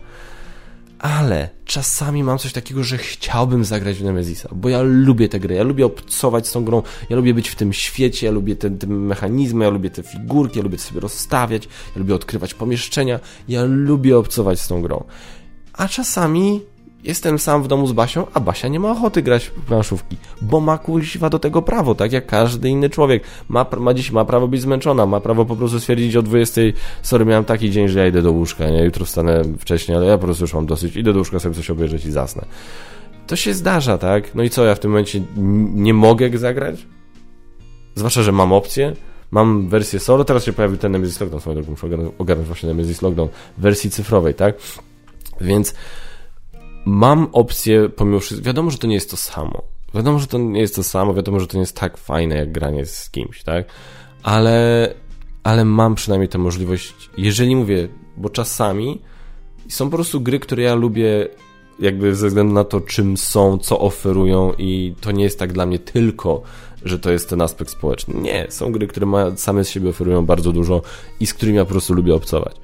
[1.01, 5.55] ale czasami mam coś takiego, że chciałbym zagrać w Nemezisa, bo ja lubię tę grę,
[5.55, 8.69] ja lubię obcować z tą grą, ja lubię być w tym świecie, ja lubię te,
[8.69, 13.63] te mechanizmy, ja lubię te figurki, ja lubię sobie rozstawiać, ja lubię odkrywać pomieszczenia, ja
[13.63, 15.03] lubię obcować z tą grą.
[15.73, 16.61] A czasami
[17.03, 20.59] Jestem sam w domu z Basią, a Basia nie ma ochoty grać w planszówki, bo
[20.59, 23.23] ma kuźwa do tego prawo, tak jak każdy inny człowiek.
[23.49, 26.61] Ma, ma dziś ma prawo być zmęczona, ma prawo po prostu stwierdzić o 20,
[27.01, 28.83] sorry, miałem taki dzień, że ja idę do łóżka, nie?
[28.83, 31.69] Jutro wstanę wcześniej, ale ja po prostu już mam dosyć, idę do łóżka sobie coś
[31.69, 32.45] obejrzeć i zasnę.
[33.27, 34.35] To się zdarza, tak?
[34.35, 35.21] No i co, ja w tym momencie
[35.73, 36.87] nie mogę zagrać?
[37.95, 38.95] Zwłaszcza, że mam opcję,
[39.31, 41.87] mam wersję solo, teraz się pojawił ten Nemesis Lockdown, swoją drogą muszę
[42.17, 44.55] ogarnąć właśnie Nemesis Lockdown w wersji cyfrowej, tak?
[45.41, 45.73] Więc
[46.85, 49.61] mam opcję, pomimo wszystko, wiadomo, że to nie jest to samo.
[49.93, 52.51] Wiadomo, że to nie jest to samo, wiadomo, że to nie jest tak fajne jak
[52.51, 53.65] granie z kimś, tak?
[54.23, 54.93] Ale,
[55.43, 59.01] ale mam przynajmniej tę możliwość, jeżeli mówię, bo czasami
[59.69, 61.27] są po prostu gry, które ja lubię
[61.79, 65.65] jakby ze względu na to, czym są, co oferują i to nie jest tak dla
[65.65, 66.41] mnie tylko,
[66.83, 68.13] że to jest ten aspekt społeczny.
[68.21, 70.81] Nie, są gry, które ma, same z siebie oferują bardzo dużo
[71.19, 72.55] i z którymi ja po prostu lubię obcować.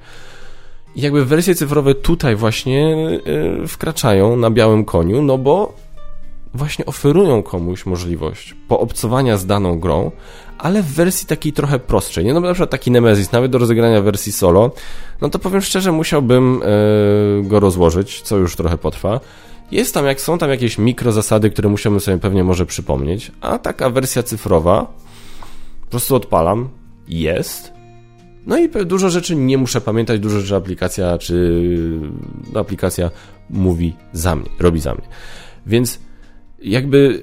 [0.98, 2.96] I jakby wersje cyfrowe tutaj właśnie
[3.60, 5.72] yy, wkraczają na białym koniu, no bo
[6.54, 10.10] właśnie oferują komuś możliwość poobcowania z daną grą,
[10.58, 12.24] ale w wersji takiej trochę prostszej.
[12.24, 12.34] Nie?
[12.34, 14.70] No na przykład taki Nemesis, nawet do rozegrania wersji solo,
[15.20, 16.60] no to powiem szczerze, musiałbym
[17.42, 19.20] yy, go rozłożyć, co już trochę potrwa.
[19.70, 23.90] Jest tam, jak są tam jakieś mikrozasady, które musiałbym sobie pewnie może przypomnieć, a taka
[23.90, 24.86] wersja cyfrowa,
[25.80, 26.68] po prostu odpalam,
[27.08, 27.77] jest,
[28.48, 31.62] no i dużo rzeczy nie muszę pamiętać, dużo rzeczy aplikacja czy
[32.52, 33.10] no, aplikacja
[33.50, 35.08] mówi za mnie, robi za mnie.
[35.66, 36.00] Więc
[36.62, 37.22] jakby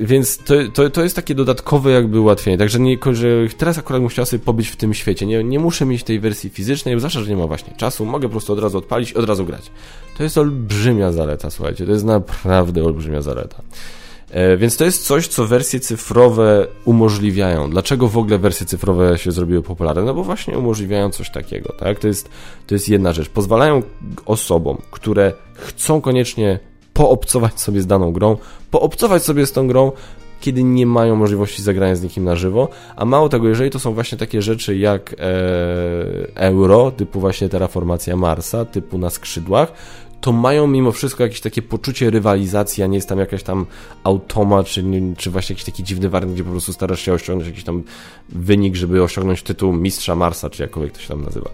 [0.00, 4.26] więc to, to, to jest takie dodatkowe jakby ułatwienie, także nie, że teraz akurat musiał
[4.26, 7.36] sobie pobyć w tym świecie, nie, nie muszę mieć tej wersji fizycznej, zwłaszcza, że nie
[7.36, 9.70] ma właśnie czasu, mogę po prostu od razu odpalić i od razu grać.
[10.16, 13.62] To jest olbrzymia zaleta, słuchajcie, to jest naprawdę olbrzymia zaleta.
[14.30, 17.70] E, więc to jest coś, co wersje cyfrowe umożliwiają.
[17.70, 20.02] Dlaczego w ogóle wersje cyfrowe się zrobiły popularne?
[20.02, 21.98] No bo właśnie umożliwiają coś takiego, tak?
[21.98, 22.28] To jest,
[22.66, 23.28] to jest jedna rzecz.
[23.28, 23.82] Pozwalają
[24.26, 26.58] osobom, które chcą koniecznie
[26.92, 28.36] poobcować sobie z daną grą,
[28.70, 29.92] poobcować sobie z tą grą,
[30.40, 33.94] kiedy nie mają możliwości zagrania z nikim na żywo, a mało tego, jeżeli to są
[33.94, 35.16] właśnie takie rzeczy jak e,
[36.34, 39.72] euro, typu właśnie terraformacja Marsa, typu na skrzydłach,
[40.20, 43.66] to mają mimo wszystko jakieś takie poczucie rywalizacji, a nie jest tam jakaś tam
[44.04, 44.84] automat, czy,
[45.16, 47.82] czy właśnie jakiś taki dziwny warnik, gdzie po prostu starasz się osiągnąć jakiś tam
[48.28, 51.50] wynik, żeby osiągnąć tytuł mistrza Marsa, czy jakkolwiek to się tam nazywa.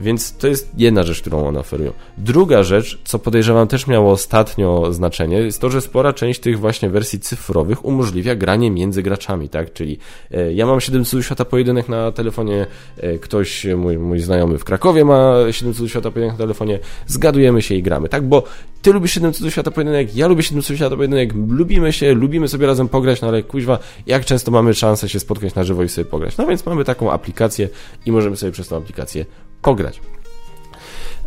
[0.00, 1.92] Więc to jest jedna rzecz, którą one oferują.
[2.18, 6.90] Druga rzecz, co podejrzewam też miało ostatnio znaczenie, jest to, że spora część tych właśnie
[6.90, 9.72] wersji cyfrowych umożliwia granie między graczami, tak?
[9.72, 9.98] Czyli
[10.30, 14.64] e, ja mam 7 cudów świata pojedynek na telefonie, e, ktoś, mój, mój znajomy w
[14.64, 18.28] Krakowie ma 7 cudów świata pojedynek na telefonie, zgadujemy się i gramy, tak?
[18.28, 18.42] Bo
[18.82, 22.48] ty lubisz 7 cudów świata pojedynek, ja lubię 7 cudów świata pojedynek, lubimy się, lubimy
[22.48, 25.88] sobie razem pograć, no ale kuźwa, jak często mamy szansę się spotkać na żywo i
[25.88, 26.36] sobie pograć?
[26.36, 27.68] No więc mamy taką aplikację
[28.06, 29.26] i możemy sobie przez tą aplikację
[29.62, 30.00] pograć.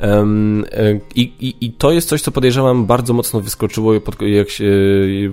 [0.01, 0.65] Um,
[1.15, 4.15] i, i, I to jest coś, co podejrzewam bardzo mocno wyskoczyło pod,
[4.47, 4.65] się,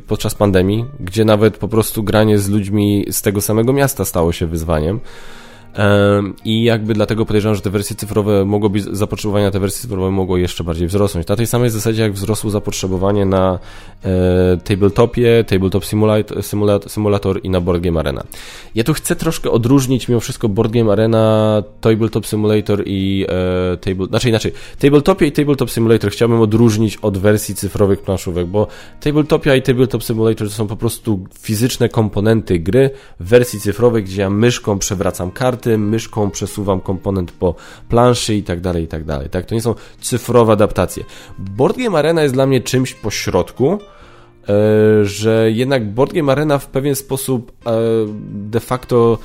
[0.06, 4.46] podczas pandemii, gdzie nawet po prostu granie z ludźmi z tego samego miasta stało się
[4.46, 5.00] wyzwaniem.
[6.44, 10.37] I jakby dlatego podejrzewam, że te wersje cyfrowe mogłoby, zapotrzebowanie na te wersje cyfrowe mogło
[10.37, 11.26] jeszcze bardziej wzrosnąć.
[11.26, 13.58] Na tej samej zasadzie, jak wzrosło zapotrzebowanie na
[14.04, 18.24] e, Tabletopie, Tabletop Simulator, Simulator, Simulator i na Board Game Arena.
[18.74, 24.06] Ja tu chcę troszkę odróżnić mimo wszystko Board Game Arena, Tabletop Simulator i e, Table,
[24.06, 28.66] znaczy inaczej, Tabletopie i Tabletop Simulator chciałbym odróżnić od wersji cyfrowych planszówek, bo
[29.00, 34.22] Tabletopia i Tabletop Simulator to są po prostu fizyczne komponenty gry w wersji cyfrowej, gdzie
[34.22, 37.55] ja myszką przewracam karty, tym myszką przesuwam komponent po
[37.88, 39.31] planszy i tak dalej, i tak dalej.
[39.31, 39.46] Tak?
[39.46, 41.05] To nie są cyfrowe adaptacje.
[41.38, 46.59] Board Game Arena jest dla mnie czymś po środku, e, że jednak Board Game Arena
[46.59, 47.72] w pewien sposób e,
[48.33, 49.18] de facto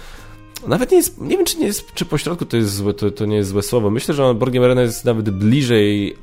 [0.68, 3.12] nawet nie jest, nie wiem czy nie jest, czy po środku to jest złe, to,
[3.12, 3.90] to nie jest złe słowo.
[3.90, 6.18] Myślę, że Board Game Arena jest nawet bliżej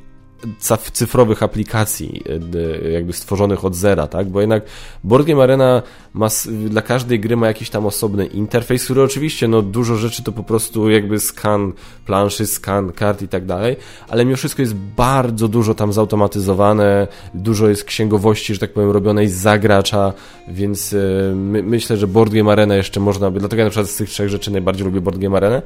[0.93, 2.23] cyfrowych aplikacji,
[2.85, 4.29] e, jakby stworzonych od zera, tak?
[4.29, 4.63] Bo jednak
[5.05, 5.83] Board Game Arena
[6.15, 6.29] ma,
[6.69, 10.43] dla każdej gry ma jakiś tam osobny interfejs, który oczywiście, no dużo rzeczy to po
[10.43, 11.73] prostu jakby skan
[12.07, 13.77] planszy, skan kart i tak dalej,
[14.09, 19.29] ale mimo wszystko jest bardzo dużo tam zautomatyzowane, dużo jest księgowości, że tak powiem, robionej
[19.29, 20.13] za gracza,
[20.49, 23.91] więc e, my, myślę, że Board Game Arena jeszcze można by, dlatego ja na przykład
[23.91, 25.63] z tych trzech rzeczy najbardziej lubię Board Game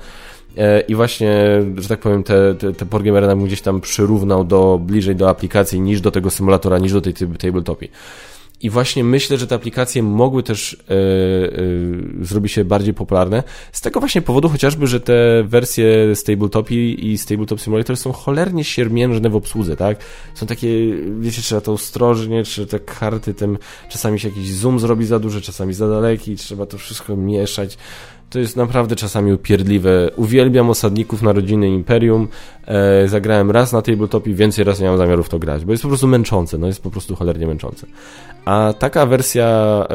[0.89, 5.17] i właśnie, że tak powiem, te, te, te Game Arena gdzieś tam przyrównał do, bliżej
[5.17, 7.91] do aplikacji niż do tego symulatora, niż do tej tabletopii.
[8.63, 10.97] I właśnie myślę, że te aplikacje mogły też yy,
[12.19, 13.43] yy, zrobić się bardziej popularne.
[13.73, 18.13] Z tego właśnie powodu chociażby, że te wersje z Tabletopii i z Tabletop Simulator są
[18.13, 19.99] cholernie siermiężne w obsłudze, tak?
[20.35, 20.69] Są takie,
[21.21, 23.59] wiecie, trzeba to ostrożnie, czy te karty, tym
[23.89, 27.79] czasami się jakiś zoom zrobi za duży, czasami za daleki, trzeba to wszystko mieszać
[28.31, 30.11] to jest naprawdę czasami upierdliwe.
[30.17, 32.29] Uwielbiam osadników narodziny Imperium.
[32.67, 35.83] E, zagrałem raz na tabletopie, więcej raz nie mam zamiaru w to grać, bo jest
[35.83, 37.87] po prostu męczące, no jest po prostu cholernie męczące.
[38.45, 39.95] A taka wersja e,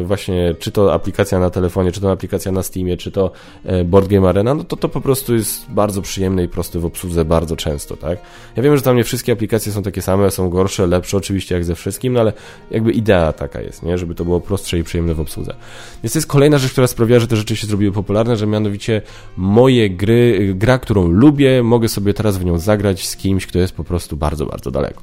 [0.00, 3.30] e, właśnie, czy to aplikacja na telefonie, czy to aplikacja na Steamie, czy to
[3.64, 6.84] e, Board Game Arena, no to to po prostu jest bardzo przyjemne i proste w
[6.84, 8.18] obsłudze bardzo często, tak?
[8.56, 11.64] Ja wiem, że tam nie wszystkie aplikacje są takie same, są gorsze, lepsze oczywiście jak
[11.64, 12.32] ze wszystkim, no ale
[12.70, 13.98] jakby idea taka jest, nie?
[13.98, 15.54] Żeby to było prostsze i przyjemne w obsłudze.
[16.02, 19.02] Więc to jest kolejna rzecz, która sprawiła, że te rzeczy się zrobiły popularne, że mianowicie
[19.36, 23.74] moje gry, gra, którą lubię, mogę sobie teraz w nią zagrać z kimś, kto jest
[23.74, 25.02] po prostu bardzo, bardzo daleko.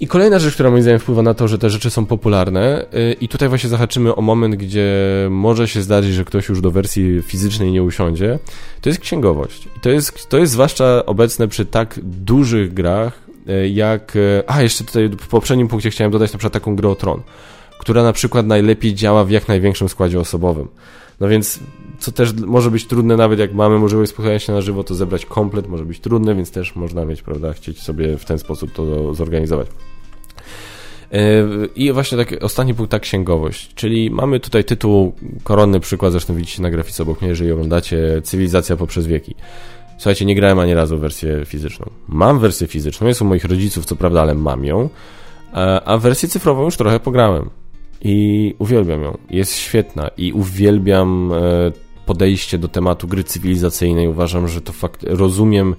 [0.00, 3.12] I kolejna rzecz, która moim zdaniem wpływa na to, że te rzeczy są popularne, yy,
[3.12, 4.86] i tutaj właśnie zahaczymy o moment, gdzie
[5.30, 8.38] może się zdarzyć, że ktoś już do wersji fizycznej nie usiądzie,
[8.80, 9.68] to jest księgowość.
[9.76, 14.14] I to jest, to jest zwłaszcza obecne przy tak dużych grach, yy, jak.
[14.14, 17.22] Yy, a, jeszcze tutaj w poprzednim punkcie chciałem dodać na przykład taką grę o Tron,
[17.78, 20.68] która na przykład najlepiej działa w jak największym składzie osobowym.
[21.20, 21.60] No więc,
[21.98, 25.26] co też może być trudne, nawet jak mamy możliwość spotkania się na żywo, to zebrać
[25.26, 29.14] komplet może być trudne, więc też można mieć, prawda, chcieć sobie w ten sposób to
[29.14, 29.68] zorganizować.
[31.12, 31.44] E,
[31.76, 35.12] I właśnie taki ostatni punkt, ta księgowość, czyli mamy tutaj tytuł,
[35.44, 39.34] koronny przykład, zresztą widzicie na grafice obok mnie, jeżeli oglądacie Cywilizacja poprzez wieki.
[39.98, 41.90] Słuchajcie, nie grałem ani razu w wersję fizyczną.
[42.08, 44.88] Mam wersję fizyczną, jest u moich rodziców, co prawda, ale mam ją,
[45.84, 47.50] a wersję cyfrową już trochę pograłem.
[48.00, 49.18] I uwielbiam ją.
[49.30, 51.72] Jest świetna i uwielbiam e,
[52.06, 54.08] podejście do tematu gry cywilizacyjnej.
[54.08, 55.02] Uważam, że to fakt.
[55.02, 55.74] Rozumiem,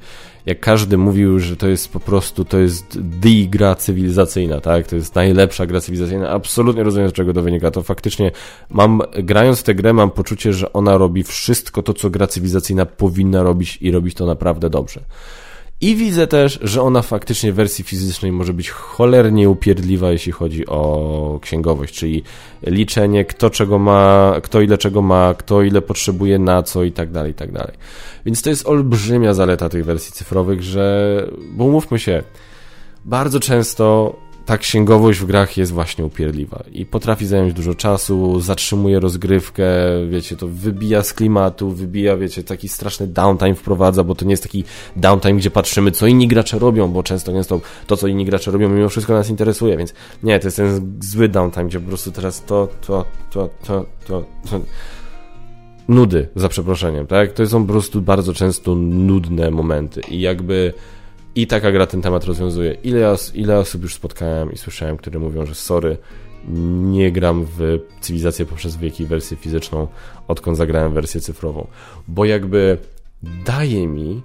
[0.46, 4.88] jak każdy mówił, że to jest po prostu to jest the gra cywilizacyjna, tak?
[4.88, 6.30] To jest najlepsza gra cywilizacyjna.
[6.30, 7.72] Absolutnie rozumiem, z czego to wynika.
[7.72, 8.32] To faktycznie
[8.70, 13.44] mam, grając tę grę, mam poczucie, że ona robi wszystko to, co gra cywilizacyjna powinna
[13.44, 15.02] robić i robić to naprawdę dobrze.
[15.82, 20.68] I widzę też, że ona faktycznie w wersji fizycznej może być cholernie upierdliwa, jeśli chodzi
[20.68, 22.24] o księgowość, czyli
[22.64, 27.12] liczenie, kto czego ma, kto ile czego ma, kto ile potrzebuje na co i tak
[27.12, 27.74] dalej, i tak dalej.
[28.26, 32.24] Więc to jest olbrzymia zaleta tych wersji cyfrowych, że, bo umówmy się,
[33.06, 34.16] bardzo często
[34.46, 39.66] ta księgowość w grach jest właśnie upierdliwa i potrafi zająć dużo czasu, zatrzymuje rozgrywkę,
[40.10, 44.44] wiecie, to wybija z klimatu, wybija, wiecie, taki straszny downtime wprowadza, bo to nie jest
[44.44, 44.64] taki
[44.96, 48.70] downtime, gdzie patrzymy, co inni gracze robią, bo często często to, co inni gracze robią,
[48.70, 52.46] mimo wszystko nas interesuje, więc nie, to jest ten zły downtime, gdzie po prostu teraz
[52.46, 54.60] to, to, to, to, to, to
[55.88, 57.34] nudy, za przeproszeniem, tak?
[57.34, 60.74] To są po prostu bardzo często nudne momenty i jakby
[61.36, 62.74] i taka gra ten temat rozwiązuje.
[62.74, 65.98] Ile, os ile osób już spotkałem i słyszałem, które mówią, że sorry,
[66.84, 69.88] nie gram w cywilizację poprzez wieki wersję fizyczną,
[70.28, 71.68] odkąd zagrałem wersję cyfrową.
[72.08, 72.78] Bo jakby
[73.46, 74.22] daje mi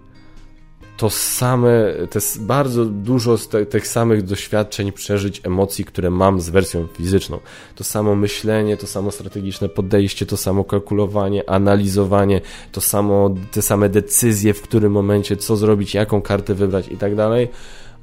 [0.96, 1.68] to same,
[2.10, 6.86] to jest bardzo dużo z te, tych samych doświadczeń, przeżyć, emocji, które mam z wersją
[6.86, 7.38] fizyczną.
[7.74, 12.40] To samo myślenie, to samo strategiczne podejście, to samo kalkulowanie, analizowanie,
[12.72, 17.14] to samo, te same decyzje, w którym momencie, co zrobić, jaką kartę wybrać i tak
[17.14, 17.48] dalej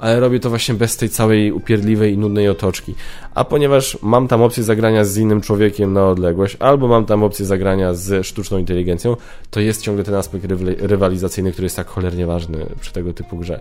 [0.01, 2.95] ale robię to właśnie bez tej całej upierdliwej i nudnej otoczki.
[3.33, 7.45] A ponieważ mam tam opcję zagrania z innym człowiekiem na odległość, albo mam tam opcję
[7.45, 9.15] zagrania z sztuczną inteligencją,
[9.49, 10.45] to jest ciągle ten aspekt
[10.79, 13.59] rywalizacyjny, który jest tak cholernie ważny przy tego typu grze.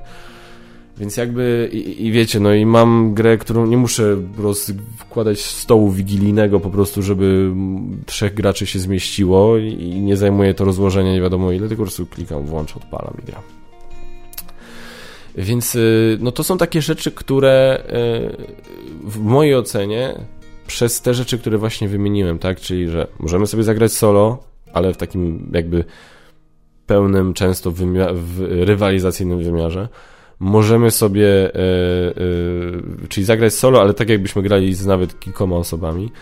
[0.98, 4.16] Więc jakby, i, i, wiecie, no i mam grę, którą nie muszę
[4.98, 7.52] wkładać stołu wigilijnego po prostu, żeby
[8.06, 12.06] trzech graczy się zmieściło i nie zajmuje to rozłożenie nie wiadomo ile, tylko po prostu
[12.06, 13.59] klikam, włączę, odpalam i gram.
[15.36, 20.14] Więc y, no to są takie rzeczy, które y, w mojej ocenie
[20.66, 24.96] przez te rzeczy, które właśnie wymieniłem, tak, czyli że możemy sobie zagrać solo, ale w
[24.96, 25.84] takim jakby
[26.86, 29.88] pełnym, często w rywalizacyjnym wymiarze.
[30.40, 32.12] Możemy sobie, e, e,
[33.08, 36.12] czyli zagrać solo, ale tak jakbyśmy grali z nawet kilkoma osobami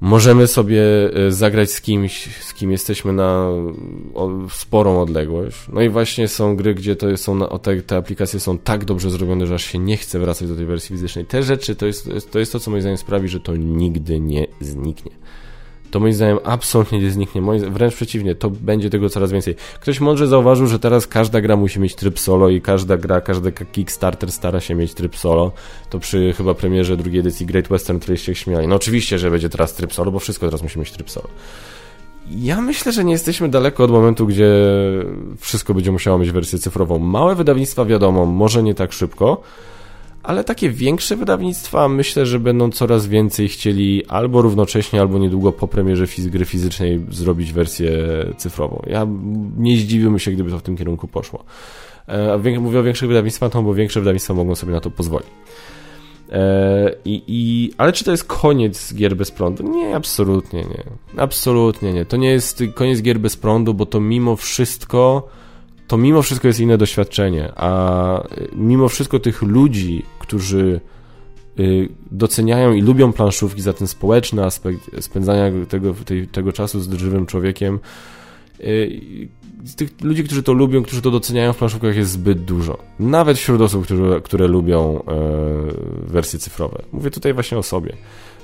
[0.00, 0.82] możemy sobie
[1.14, 3.48] e, zagrać z kimś, z kim jesteśmy na
[4.50, 5.56] sporą odległość.
[5.72, 9.46] No i właśnie są gry, gdzie to są, te, te aplikacje są tak dobrze zrobione,
[9.46, 11.24] że aż się nie chce wracać do tej wersji fizycznej.
[11.24, 14.46] Te rzeczy to jest, to jest to, co moim zdaniem sprawi, że to nigdy nie
[14.60, 15.12] zniknie
[15.90, 17.40] to moim zdaniem absolutnie nie zniknie.
[17.40, 19.54] Moim, wręcz przeciwnie, to będzie tego coraz więcej.
[19.80, 23.52] Ktoś mądrze zauważył, że teraz każda gra musi mieć tryb solo i każda gra, każdy
[23.52, 25.52] Kickstarter stara się mieć tryb solo.
[25.90, 28.68] To przy chyba premierze drugiej edycji Great Western Trail się śmiali.
[28.68, 31.28] No oczywiście, że będzie teraz tryb solo, bo wszystko teraz musi mieć tryb solo.
[32.30, 34.52] Ja myślę, że nie jesteśmy daleko od momentu, gdzie
[35.38, 36.98] wszystko będzie musiało mieć wersję cyfrową.
[36.98, 39.42] Małe wydawnictwa, wiadomo, może nie tak szybko,
[40.22, 45.68] ale takie większe wydawnictwa myślę, że będą coraz więcej chcieli albo równocześnie, albo niedługo po
[45.68, 47.90] premierze gry fizycznej zrobić wersję
[48.36, 48.82] cyfrową.
[48.86, 49.06] Ja
[49.56, 51.44] nie zdziwiłbym się, gdyby to w tym kierunku poszło.
[52.06, 55.28] E, mówię o większych wydawnictwach, no bo większe wydawnictwa mogą sobie na to pozwolić.
[56.32, 59.62] E, i, i, ale czy to jest koniec gier bez prądu?
[59.62, 60.84] Nie, absolutnie nie.
[61.16, 62.04] Absolutnie nie.
[62.04, 65.28] To nie jest koniec gier bez prądu, bo to mimo wszystko
[65.88, 68.22] to mimo wszystko jest inne doświadczenie, a
[68.52, 70.80] mimo wszystko tych ludzi, którzy
[71.58, 76.92] y, doceniają i lubią planszówki za ten społeczny aspekt spędzania tego, tej, tego czasu z
[76.92, 77.78] żywym człowiekiem,
[78.60, 79.28] y,
[79.76, 82.78] tych ludzi, którzy to lubią, którzy to doceniają w planszówkach jest zbyt dużo.
[83.00, 85.02] Nawet wśród osób, które, które lubią e,
[86.06, 86.82] wersje cyfrowe.
[86.92, 87.96] Mówię tutaj właśnie o sobie.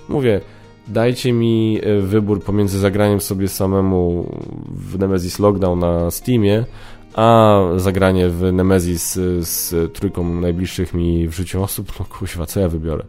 [0.08, 0.40] Mówię,
[0.88, 4.32] dajcie mi e, wybór pomiędzy zagraniem sobie samemu
[4.76, 6.64] w Nemesis Lockdown na Steamie,
[7.14, 12.68] a zagranie w Nemesis z trójką najbliższych mi w życiu osób, no kuźwa, co ja
[12.68, 13.04] wybiorę?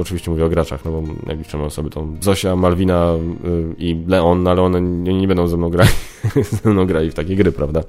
[0.00, 4.62] Oczywiście mówię o graczach, no bo najbliższe osoby to Zosia, Malwina y, i Leon, ale
[4.62, 5.90] one nie, nie będą ze mną grali,
[6.62, 7.82] ze mną grali w takie gry, prawda?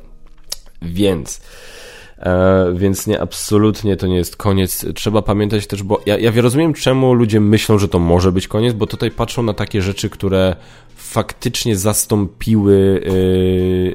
[0.81, 1.41] Więc...
[2.21, 4.85] E, więc nie, absolutnie to nie jest koniec.
[4.95, 8.73] Trzeba pamiętać też, bo ja, ja rozumiem, czemu ludzie myślą, że to może być koniec,
[8.73, 10.55] bo tutaj patrzą na takie rzeczy, które
[11.11, 13.01] faktycznie zastąpiły,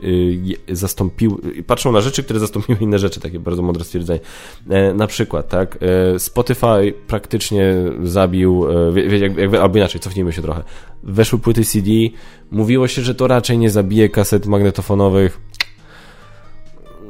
[0.03, 4.21] yy, yy, zastąpiły, patrzą na rzeczy, które zastąpiły inne rzeczy, takie bardzo mądre stwierdzenie.
[4.71, 5.79] E, na przykład, tak,
[6.15, 10.63] e, Spotify praktycznie zabił, e, wie, jak, jak, albo inaczej, cofnijmy się trochę.
[11.03, 11.91] Weszły płyty CD,
[12.51, 15.41] mówiło się, że to raczej nie zabije kaset magnetofonowych,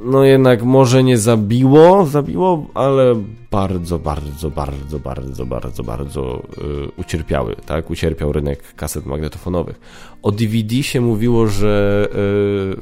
[0.06, 3.14] no jednak może nie zabiło, zabiło, ale
[3.50, 7.90] bardzo, bardzo, bardzo, bardzo, bardzo, bardzo yy, ucierpiały, tak?
[7.90, 9.80] Ucierpiał rynek kaset magnetofonowych.
[10.22, 12.08] O DVD się mówiło, że,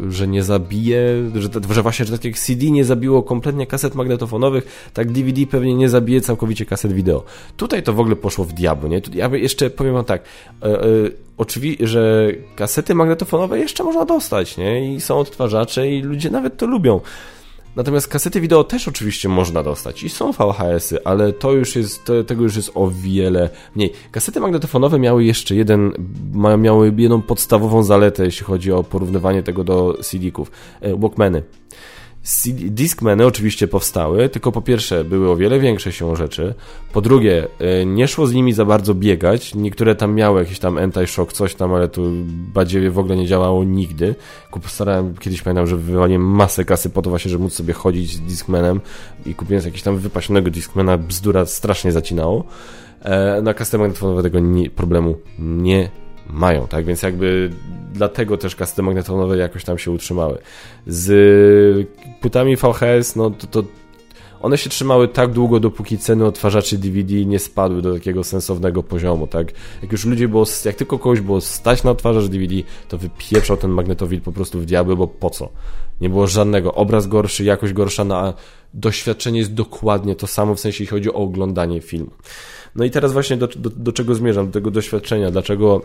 [0.02, 3.94] yy, że nie zabije, że, że właśnie, że tak jak CD nie zabiło kompletnie kaset
[3.94, 7.24] magnetofonowych, tak DVD pewnie nie zabije całkowicie kaset wideo.
[7.56, 9.00] Tutaj to w ogóle poszło w diabło, nie?
[9.14, 10.22] Ja jeszcze powiem wam tak,
[10.62, 14.94] yy, oczywiście, że kasety magnetofonowe jeszcze można dostać, nie?
[14.94, 17.00] I są odtwarzacze i ludzie nawet to lubią.
[17.76, 22.24] Natomiast kasety wideo też oczywiście można dostać i są VHS-y, ale to już jest, to,
[22.24, 23.92] tego już jest o wiele mniej.
[24.10, 25.92] Kasety magnetofonowe miały jeszcze jeden,
[26.58, 30.50] miały jedną podstawową zaletę, jeśli chodzi o porównywanie tego do CD-ków.
[30.80, 31.42] E, Walkmany.
[32.54, 36.54] Discmany oczywiście powstały, tylko po pierwsze były o wiele większe siłą rzeczy,
[36.92, 40.74] po drugie e, nie szło z nimi za bardzo biegać, niektóre tam miały jakiś tam
[40.74, 42.10] anti-shock, coś tam, ale tu
[42.54, 44.14] badziewie w ogóle nie działało nigdy.
[44.66, 48.20] Starałem, kiedyś pamiętam, że wywaliłem masę kasy po to właśnie, żeby móc sobie chodzić z
[48.20, 48.80] Discmanem
[49.26, 52.44] i kupiłem jakiś tam wypasionego Discmana, bzdura strasznie zacinało.
[53.02, 56.84] E, na custom magnetofonowe tego nie, problemu nie mają, tak?
[56.84, 57.50] Więc jakby
[57.92, 60.38] dlatego też kasety magnetofonowe jakoś tam się utrzymały.
[60.86, 61.88] Z
[62.20, 63.62] płytami VHS, no to, to
[64.44, 69.26] one się trzymały tak długo, dopóki ceny odtwarzaczy DVD nie spadły do takiego sensownego poziomu,
[69.26, 69.52] tak?
[69.82, 72.54] Jak już ludzie było, jak tylko kogoś było stać na odtwarzacz DVD,
[72.88, 75.48] to wypieprzał ten magnetowid po prostu w diabły, bo po co?
[76.00, 76.74] Nie było żadnego.
[76.74, 78.34] Obraz gorszy, jakość gorsza, no
[78.74, 82.10] doświadczenie jest dokładnie to samo, w sensie jeśli chodzi o oglądanie filmu.
[82.74, 84.46] No i teraz właśnie do, do, do czego zmierzam?
[84.46, 85.30] Do tego doświadczenia.
[85.30, 85.82] Dlaczego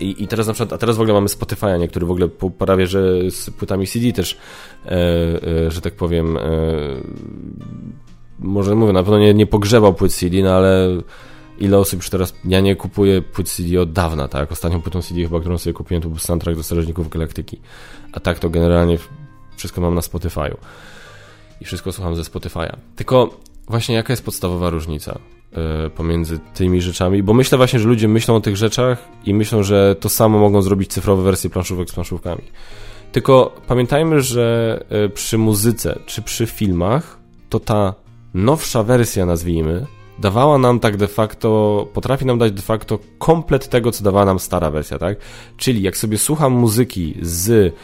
[0.00, 2.28] I, I teraz na przykład, a teraz w ogóle mamy Spotify'a, niektóry w ogóle
[2.58, 4.38] prawie, że z płytami CD też,
[4.86, 6.40] e, e, że tak powiem, e,
[8.38, 10.88] może mówię, na pewno nie, nie pogrzebał płyt CD, no ale
[11.58, 14.52] ile osób już teraz, ja nie kupuję płyt CD od dawna, tak?
[14.52, 17.60] Ostatnią płytą CD chyba, którą sobie kupiłem, to był soundtrack do Strażników Galaktyki.
[18.12, 18.98] A tak to generalnie
[19.56, 20.56] wszystko mam na Spotify'u.
[21.60, 22.76] I wszystko słucham ze Spotify'a.
[22.96, 25.18] Tylko właśnie jaka jest podstawowa różnica?
[25.56, 29.62] E, pomiędzy tymi rzeczami, bo myślę właśnie, że ludzie myślą o tych rzeczach i myślą,
[29.62, 32.42] że to samo mogą zrobić cyfrowe wersje planszówek z planszówkami.
[33.12, 37.94] Tylko pamiętajmy, że e, przy muzyce czy przy filmach to ta
[38.34, 39.86] nowsza wersja, nazwijmy,
[40.18, 44.38] dawała nam tak de facto, potrafi nam dać de facto komplet tego, co dawała nam
[44.38, 45.18] stara wersja, tak?
[45.56, 47.74] Czyli jak sobie słucham muzyki z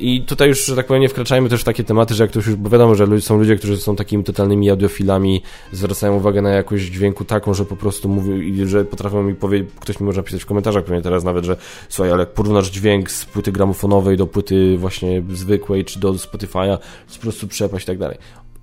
[0.00, 2.46] i tutaj już, że tak powiem, nie wkraczajmy też w takie tematy, że jak ktoś
[2.46, 5.42] już, bo wiadomo, że są ludzie, którzy są takimi totalnymi audiofilami,
[5.72, 9.70] zwracają uwagę na jakość dźwięku taką, że po prostu mówią i że potrafią mi powiedzieć,
[9.80, 11.56] ktoś mi może napisać w komentarzach pewnie teraz nawet, że
[11.88, 17.14] słuchaj, ale porównasz dźwięk z płyty gramofonowej do płyty właśnie zwykłej, czy do Spotify'a, to
[17.14, 18.18] po prostu przepaść i tak dalej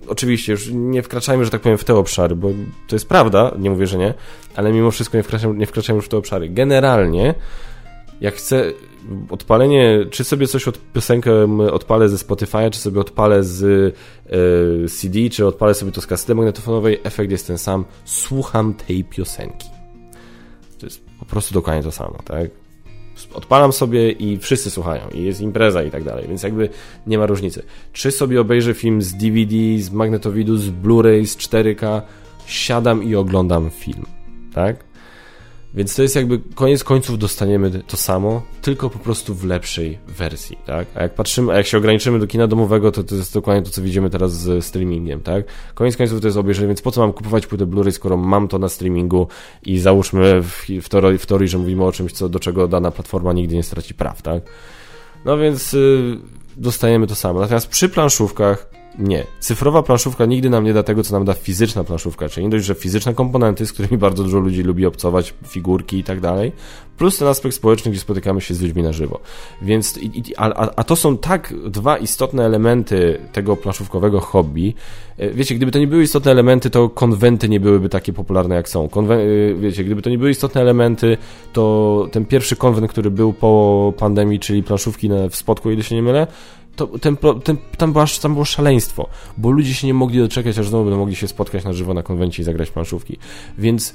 [0.08, 2.48] oczywiście już nie wkraczajmy, że tak powiem, w te obszary, bo
[2.88, 4.14] to jest prawda, nie mówię, że nie,
[4.56, 6.48] ale mimo wszystko nie wkraczajmy, nie wkraczajmy już w te obszary.
[6.48, 7.34] Generalnie,
[8.20, 8.72] jak chcę
[9.30, 11.32] odpalenie, czy sobie coś od piosenkę
[11.72, 16.34] odpalę ze Spotify'a, czy sobie odpalę z y, CD, czy odpalę sobie to z kasety
[16.34, 17.84] magnetofonowej, efekt jest ten sam.
[18.04, 19.68] Słucham tej piosenki.
[20.78, 22.50] To jest po prostu dokładnie to samo, tak?
[23.34, 26.68] odpalam sobie i wszyscy słuchają i jest impreza i tak dalej, więc jakby
[27.06, 27.62] nie ma różnicy.
[27.92, 32.02] Czy sobie obejrzę film z DVD, z magnetowidu, z Blu-ray, z 4K,
[32.46, 34.06] siadam i oglądam film,
[34.54, 34.84] tak?
[35.74, 40.58] Więc to jest jakby koniec końców dostaniemy to samo, tylko po prostu w lepszej wersji,
[40.66, 40.88] tak?
[40.94, 43.70] A jak patrzymy, a jak się ograniczymy do kina domowego, to to jest dokładnie to,
[43.70, 45.44] co widzimy teraz z streamingiem, tak?
[45.74, 48.58] Koniec końców to jest obejrzenie, więc po co mam kupować płytę Blu-ray, skoro mam to
[48.58, 49.28] na streamingu
[49.66, 50.88] i załóżmy w, w,
[51.26, 54.42] teorii, że mówimy o czymś, co, do czego dana platforma nigdy nie straci praw, tak?
[55.24, 56.16] No więc y,
[56.56, 57.40] dostajemy to samo.
[57.40, 59.26] Natomiast przy planszówkach nie.
[59.40, 62.28] Cyfrowa planszówka nigdy nam nie da tego, co nam da fizyczna planszówka.
[62.28, 66.04] Czyli nie dość, że fizyczne komponenty, z którymi bardzo dużo ludzi lubi obcować, figurki i
[66.04, 66.52] tak dalej,
[66.98, 69.20] plus ten aspekt społeczny, gdzie spotykamy się z ludźmi na żywo.
[69.62, 69.98] Więc,
[70.36, 74.74] a, a to są tak dwa istotne elementy tego planszówkowego hobby.
[75.18, 78.68] E, wiecie, gdyby to nie były istotne elementy, to konwenty nie byłyby takie popularne, jak
[78.68, 78.84] są.
[78.84, 81.16] E, wiecie, gdyby to nie były istotne elementy,
[81.52, 86.02] to ten pierwszy konwent, który był po pandemii, czyli planszówki w Spodku, ile się nie
[86.02, 86.26] mylę,
[86.78, 89.08] to, ten, ten, tam, było, tam było szaleństwo,
[89.38, 92.02] bo ludzie się nie mogli doczekać, aż znowu będą mogli się spotkać na żywo na
[92.02, 93.18] konwencie i zagrać planszówki.
[93.58, 93.94] Więc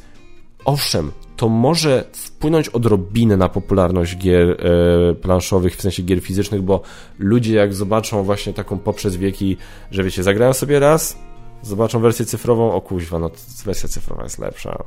[0.65, 6.81] owszem, to może wpłynąć odrobinę na popularność gier e, planszowych, w sensie gier fizycznych, bo
[7.19, 9.57] ludzie jak zobaczą właśnie taką poprzez wieki,
[9.91, 11.17] że wiecie, zagrają sobie raz,
[11.61, 13.31] zobaczą wersję cyfrową, o kuźwa, no
[13.65, 14.83] wersja cyfrowa jest lepsza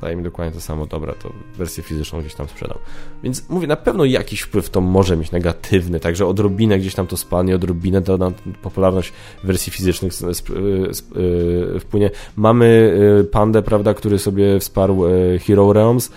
[0.00, 2.78] daje mi dokładnie to samo, dobra, to wersję fizyczną gdzieś tam sprzedam.
[3.22, 7.16] Więc mówię, na pewno jakiś wpływ to może mieć negatywny, także odrobinę gdzieś tam to
[7.16, 8.32] spadnie, odrobinę to na
[8.62, 9.12] popularność
[9.44, 10.12] wersji fizycznych
[11.76, 12.10] y, wpłynie.
[12.36, 12.66] Mamy
[13.20, 16.10] y, Pandę, prawda, który sobie wsparł y, Hero Realms,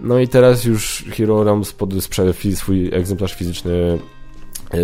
[0.00, 1.94] no i teraz już Hero Realms pod
[2.54, 3.98] swój egzemplarz fizyczny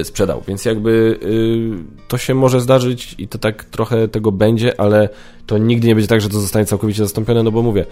[0.03, 1.19] sprzedał, więc jakby
[2.09, 5.09] to się może zdarzyć i to tak trochę tego będzie, ale
[5.47, 7.87] to nigdy nie będzie tak, że to zostanie całkowicie zastąpione, no bo mówię,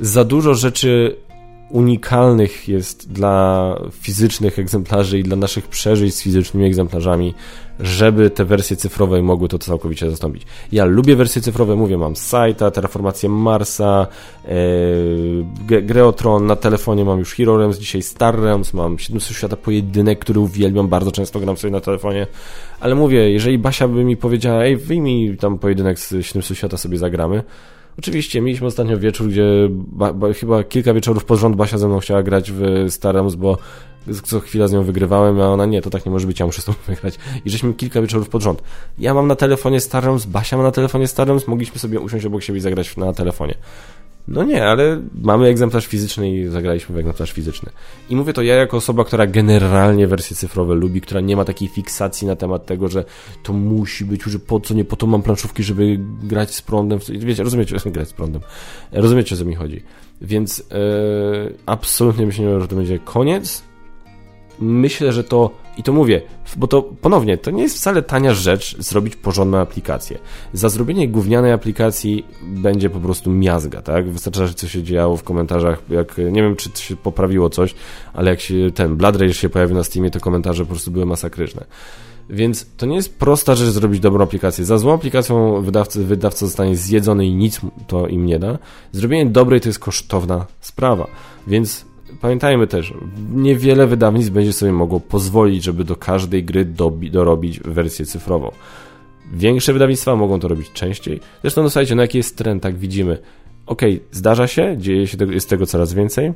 [0.00, 1.16] za dużo rzeczy
[1.70, 7.34] unikalnych jest dla fizycznych egzemplarzy i dla naszych przeżyć z fizycznymi egzemplarzami,
[7.80, 10.42] żeby te wersje cyfrowe mogły to całkowicie zastąpić.
[10.72, 14.06] Ja lubię wersje cyfrowe, mówię, mam Saita, Terraformację Marsa,
[14.44, 20.18] e, Greotron, na telefonie mam już Hero Realms, dzisiaj Star Realms, mam 700 Świata Pojedynek,
[20.18, 22.26] który uwielbiam, bardzo często gram sobie na telefonie,
[22.80, 26.98] ale mówię, jeżeli Basia by mi powiedziała, ej, wyjmij tam pojedynek z 700 Świata sobie
[26.98, 27.42] zagramy,
[27.98, 31.98] Oczywiście, mieliśmy ostatnio wieczór, gdzie ba, ba, chyba kilka wieczorów pod rząd Basia ze mną
[31.98, 33.58] chciała grać w Starams, bo
[34.24, 36.62] co chwila z nią wygrywałem, a ona nie, to tak nie może być, ja muszę
[36.62, 37.18] z tobą wygrać.
[37.44, 38.62] I żeśmy kilka wieczorów pod rząd.
[38.98, 42.58] Ja mam na telefonie Starams, Basia ma na telefonie Starams, mogliśmy sobie usiąść obok siebie
[42.58, 43.54] i zagrać na telefonie.
[44.28, 47.72] No nie, ale mamy egzemplarz fizyczny i zagraliśmy w egzemplarz fizyczny.
[48.10, 51.68] I mówię to ja jako osoba, która generalnie wersje cyfrowe lubi, która nie ma takiej
[51.68, 53.04] fiksacji na temat tego, że
[53.42, 56.98] to musi być, że po co nie po to mam planszówki, żeby grać z prądem.
[57.08, 58.42] Wiecie, rozumiecie, grać z prądem.
[58.92, 59.82] Rozumiecie, o co mi chodzi.
[60.20, 63.62] Więc yy, absolutnie myślę, że to będzie koniec.
[64.60, 66.22] Myślę, że to i to mówię,
[66.56, 70.18] bo to ponownie, to nie jest wcale tania rzecz zrobić porządną aplikację.
[70.52, 74.10] Za zrobienie gównianej aplikacji będzie po prostu miazga, tak?
[74.10, 77.74] Wystarczy, że coś się działo w komentarzach, jak, nie wiem, czy się poprawiło coś,
[78.12, 81.06] ale jak się ten Blood Rage się pojawił na Steamie, to komentarze po prostu były
[81.06, 81.64] masakryczne.
[82.30, 84.64] Więc to nie jest prosta rzecz zrobić dobrą aplikację.
[84.64, 88.58] Za złą aplikacją wydawcy, wydawca zostanie zjedzony i nic to im nie da.
[88.92, 91.06] Zrobienie dobrej to jest kosztowna sprawa.
[91.46, 91.84] Więc
[92.20, 92.94] pamiętajmy też,
[93.34, 98.50] niewiele wydawnictw będzie sobie mogło pozwolić, żeby do każdej gry dobi, dorobić wersję cyfrową.
[99.32, 101.20] Większe wydawnictwa mogą to robić częściej.
[101.42, 103.18] Zresztą no słuchajcie, no jaki jest trend, tak widzimy.
[103.66, 106.32] Okej, okay, zdarza się, dzieje się, jest tego coraz więcej,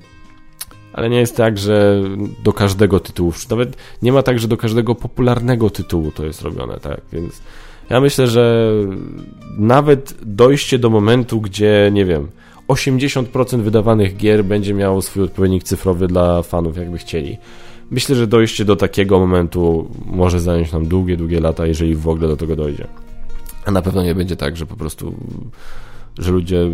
[0.93, 2.03] ale nie jest tak, że
[2.45, 6.81] do każdego tytułu, nawet nie ma tak, że do każdego popularnego tytułu to jest robione,
[6.81, 7.43] tak, więc
[7.91, 8.73] ja myślę, że
[9.59, 12.29] nawet dojście do momentu, gdzie, nie wiem,
[12.69, 17.39] 80% wydawanych gier będzie miało swój odpowiednik cyfrowy dla fanów, jakby chcieli.
[17.91, 22.29] Myślę, że dojście do takiego momentu może zająć nam długie, długie lata, jeżeli w ogóle
[22.29, 22.87] do tego dojdzie.
[23.65, 25.15] A na pewno nie będzie tak, że po prostu
[26.19, 26.71] że ludzie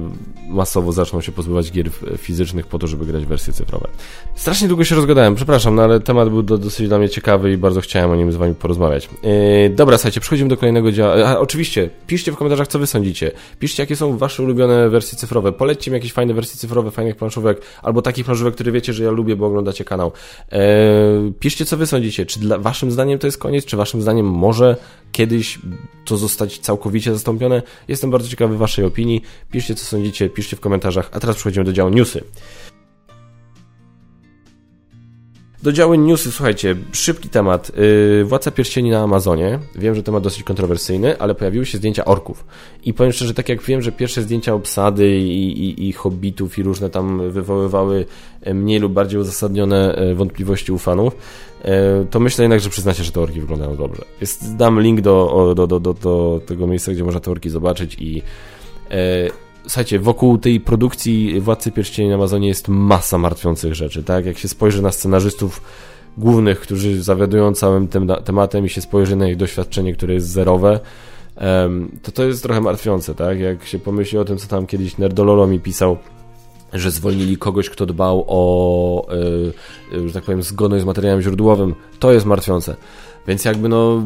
[0.48, 3.88] masowo zaczną się pozbywać gier fizycznych po to, żeby grać w wersje cyfrowe.
[4.34, 7.56] Strasznie długo się rozgadałem, przepraszam, no ale temat był do, dosyć dla mnie ciekawy i
[7.56, 9.08] bardzo chciałem o nim z wami porozmawiać.
[9.22, 11.12] Yy, dobra, słuchajcie, przechodzimy do kolejnego działu.
[11.38, 13.30] Oczywiście, piszcie w komentarzach, co wy sądzicie.
[13.58, 15.52] Piszcie, jakie są wasze ulubione wersje cyfrowe.
[15.52, 19.10] Polećcie mi jakieś fajne wersje cyfrowe, fajnych planszówek, albo takich planszówek, które wiecie, że ja
[19.10, 20.12] lubię, bo oglądacie kanał.
[20.52, 20.58] Yy,
[21.40, 22.26] piszcie, co wy sądzicie.
[22.26, 23.64] Czy dla, waszym zdaniem to jest koniec?
[23.64, 24.76] Czy waszym zdaniem może
[25.12, 25.58] kiedyś
[26.04, 27.62] to zostać całkowicie zastąpione?
[27.88, 29.22] Jestem bardzo ciekawy waszej opinii.
[29.50, 31.10] Piszcie, co sądzicie, piszcie w komentarzach.
[31.12, 32.24] A teraz przechodzimy do działu newsy.
[35.64, 37.72] Do działu newsy, słuchajcie, szybki temat.
[37.76, 39.58] Yy, Władca Pierścieni na Amazonie.
[39.74, 42.44] Wiem, że temat dosyć kontrowersyjny, ale pojawiły się zdjęcia orków.
[42.82, 46.62] I powiem szczerze, tak jak wiem, że pierwsze zdjęcia obsady i, i, i hobbitów i
[46.62, 48.06] różne tam wywoływały
[48.42, 51.16] e, mniej lub bardziej uzasadnione e, wątpliwości u fanów,
[51.62, 54.04] e, to myślę jednak, że przyznacie, że te orki wyglądają dobrze.
[54.20, 57.96] Jest, dam link do, do, do, do, do tego miejsca, gdzie można te orki zobaczyć
[58.00, 58.22] i
[59.62, 64.26] słuchajcie, wokół tej produkcji Władcy Pierścieni na Amazonie jest masa martwiących rzeczy, tak?
[64.26, 65.62] Jak się spojrzy na scenarzystów
[66.18, 67.88] głównych, którzy zawiadują całym
[68.24, 70.80] tematem i się spojrzy na ich doświadczenie, które jest zerowe,
[72.02, 73.40] to to jest trochę martwiące, tak?
[73.40, 75.96] Jak się pomyśli o tym, co tam kiedyś Nerdololo mi pisał,
[76.72, 79.06] że zwolnili kogoś, kto dbał o,
[79.92, 82.76] yy, że tak powiem, zgodność z materiałem źródłowym, to jest martwiące.
[83.28, 84.02] Więc jakby no,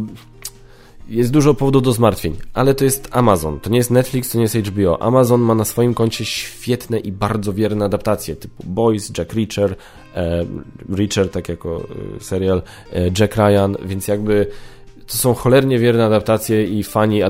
[1.08, 4.42] jest dużo powodów do zmartwień, ale to jest Amazon, to nie jest Netflix, to nie
[4.42, 5.02] jest HBO.
[5.02, 9.76] Amazon ma na swoim koncie świetne i bardzo wierne adaptacje, typu Boys, Jack Reacher,
[10.14, 10.46] e,
[10.88, 11.80] Reacher, tak jako
[12.16, 14.46] e, serial, e, Jack Ryan, więc jakby
[15.06, 17.20] to są cholernie wierne adaptacje i fani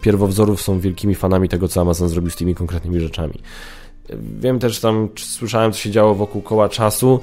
[0.00, 3.34] pierwowzorów są wielkimi fanami tego, co Amazon zrobił z tymi konkretnymi rzeczami.
[4.40, 7.20] Wiem też tam, słyszałem, co się działo wokół koła czasu,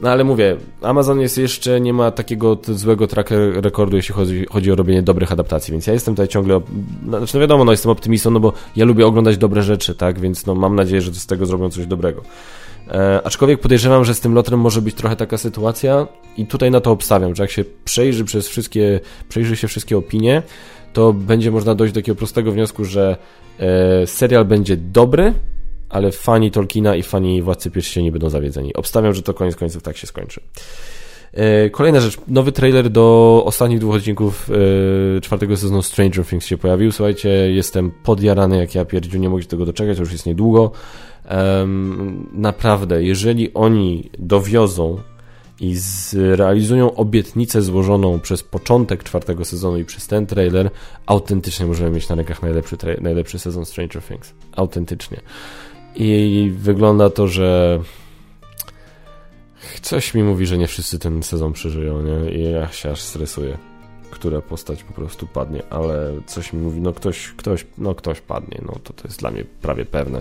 [0.00, 4.72] no ale mówię, Amazon jest jeszcze, nie ma takiego złego track rekordu, jeśli chodzi, chodzi
[4.72, 6.60] o robienie dobrych adaptacji, więc ja jestem tutaj ciągle,
[7.06, 10.20] no, znaczy no wiadomo, no jestem optymistą, no bo ja lubię oglądać dobre rzeczy, tak,
[10.20, 12.22] więc no mam nadzieję, że z tego zrobią coś dobrego.
[12.90, 16.80] E, aczkolwiek podejrzewam, że z tym lotrem może być trochę taka sytuacja i tutaj na
[16.80, 20.42] to obstawiam, że jak się przejrzy przez wszystkie, przejrzy się wszystkie opinie,
[20.92, 23.16] to będzie można dojść do takiego prostego wniosku, że
[23.58, 25.34] e, serial będzie dobry,
[25.96, 28.74] ale fani Tolkiena i fani Władcy Pierścieni będą zawiedzeni.
[28.74, 30.40] Obstawiam, że to koniec końców tak się skończy.
[31.32, 34.50] E, kolejna rzecz, nowy trailer do ostatnich dwóch odcinków
[35.16, 36.92] e, czwartego sezonu Stranger Things się pojawił.
[36.92, 40.72] Słuchajcie, jestem podjarany jak ja pierdziu, nie mogę się tego doczekać, to już jest niedługo.
[42.32, 44.98] Naprawdę, jeżeli oni dowiozą
[45.60, 50.70] i zrealizują obietnicę złożoną przez początek czwartego sezonu i przez ten trailer,
[51.06, 54.34] autentycznie możemy mieć na rękach najlepszy, najlepszy sezon Stranger Things.
[54.52, 55.20] Autentycznie.
[55.96, 57.80] I wygląda to, że
[59.82, 62.30] coś mi mówi, że nie wszyscy ten sezon przeżyją, nie?
[62.30, 63.58] I ja się aż stresuję,
[64.10, 68.60] która postać po prostu padnie, ale coś mi mówi, no ktoś, ktoś, no ktoś padnie,
[68.66, 70.20] no to to jest dla mnie prawie pewne.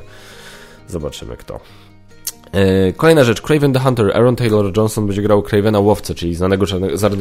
[0.87, 1.59] Zobaczymy kto.
[2.51, 4.11] E, kolejna rzecz, Craven the Hunter.
[4.17, 6.65] Aaron Taylor Johnson będzie grał Cravena Łowcę, czyli znanego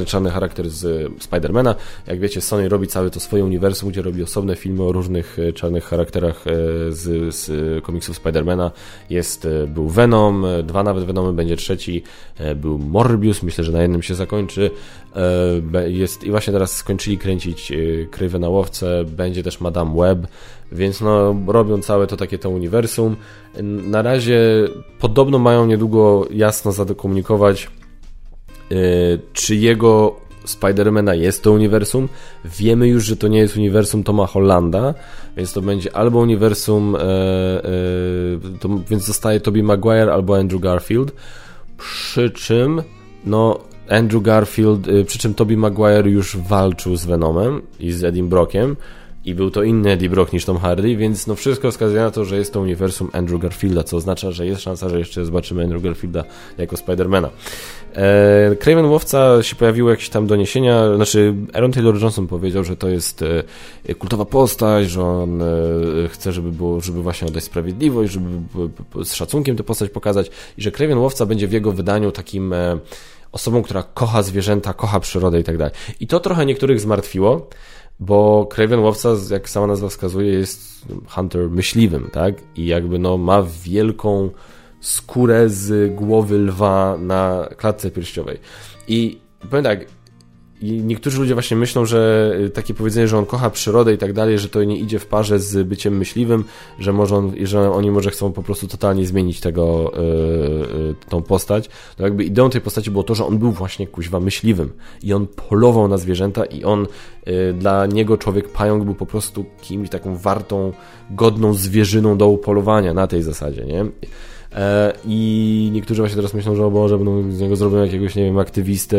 [0.07, 1.75] czarny charakter z Spidermana.
[2.07, 5.53] Jak wiecie, Sony robi całe to swoje uniwersum, gdzie robi osobne filmy o różnych e,
[5.53, 6.53] czarnych charakterach e,
[6.93, 8.71] z, z komiksów Spidermana.
[9.11, 12.03] Jest, był Venom, dwa nawet Venomy, będzie trzeci.
[12.57, 14.71] Był Morbius, myślę, że na jednym się zakończy.
[15.87, 17.73] Jest, I właśnie teraz skończyli kręcić
[18.11, 19.05] Cravena Łowcę.
[19.05, 20.27] Będzie też Madame Web.
[20.73, 23.17] Więc no, robią całe to takie to uniwersum.
[23.63, 24.41] Na razie
[25.01, 27.71] podobno mają niedługo jasno zakomunikować,
[28.71, 28.79] yy,
[29.33, 32.09] czy jego Spidermana jest to uniwersum.
[32.45, 34.95] Wiemy już, że to nie jest uniwersum Toma Hollanda,
[35.37, 37.69] więc to będzie albo uniwersum, e, e,
[38.61, 41.13] to, więc zostaje Tobey Maguire albo Andrew Garfield.
[41.79, 42.83] Przy czym,
[43.27, 43.59] no,
[43.89, 48.77] Andrew Garfield, e, przy czym Tobey Maguire już walczył z Venomem i z Edim Brockiem
[49.25, 52.25] i był to inny Eddie Brock niż Tom Hardy, więc no wszystko wskazuje na to,
[52.25, 55.83] że jest to uniwersum Andrew Garfielda, co oznacza, że jest szansa, że jeszcze zobaczymy Andrew
[55.83, 56.25] Garfielda
[56.59, 57.31] jako Spidermana.
[57.95, 62.89] E, Craven Łowca się pojawiły jakieś tam doniesienia, znaczy Aaron Taylor Johnson powiedział, że to
[62.89, 63.25] jest
[63.85, 65.47] e, kultowa postać, że on e,
[66.09, 68.29] chce, żeby było, żeby właśnie oddać sprawiedliwość, żeby
[69.05, 72.79] z szacunkiem tę postać pokazać i że Craven Łowca będzie w jego wydaniu takim e,
[73.35, 75.75] osobą, która kocha zwierzęta, kocha przyrodę i tak dalej.
[76.01, 77.49] I to trochę niektórych zmartwiło,
[78.01, 82.35] bo Craven Łowca, jak sama nazwa wskazuje, jest hunter myśliwym, tak?
[82.57, 84.31] I jakby no ma wielką
[84.81, 88.39] skórę z głowy lwa na klatce pierściowej.
[88.89, 89.19] I
[89.51, 89.87] powiem tak,
[90.61, 94.13] i niektórzy ludzie właśnie myślą, że y, takie powiedzenie, że on kocha przyrodę i tak
[94.13, 96.45] dalej, że to nie idzie w parze z byciem myśliwym,
[96.79, 99.93] że może on, że oni może chcą po prostu totalnie zmienić tego,
[100.79, 101.71] yy, tą postać.
[101.99, 105.27] No jakby ideą tej postaci było to, że on był właśnie kuźwa myśliwym i on
[105.27, 106.87] polował na zwierzęta i on
[107.27, 110.73] yy, dla niego człowiek pająk był po prostu kimś taką wartą,
[111.11, 113.85] godną zwierzyną do upolowania na tej zasadzie, nie?
[114.55, 118.25] E, I niektórzy właśnie teraz myślą, że o Boże, będą z niego zrobią jakiegoś, nie
[118.25, 118.99] wiem, aktywistę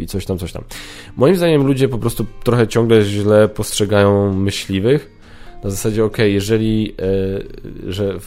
[0.00, 0.62] i coś tam, coś tam.
[1.16, 5.10] Moim zdaniem ludzie po prostu trochę ciągle źle postrzegają myśliwych.
[5.64, 6.94] Na zasadzie, ok, jeżeli,
[7.86, 8.18] e, że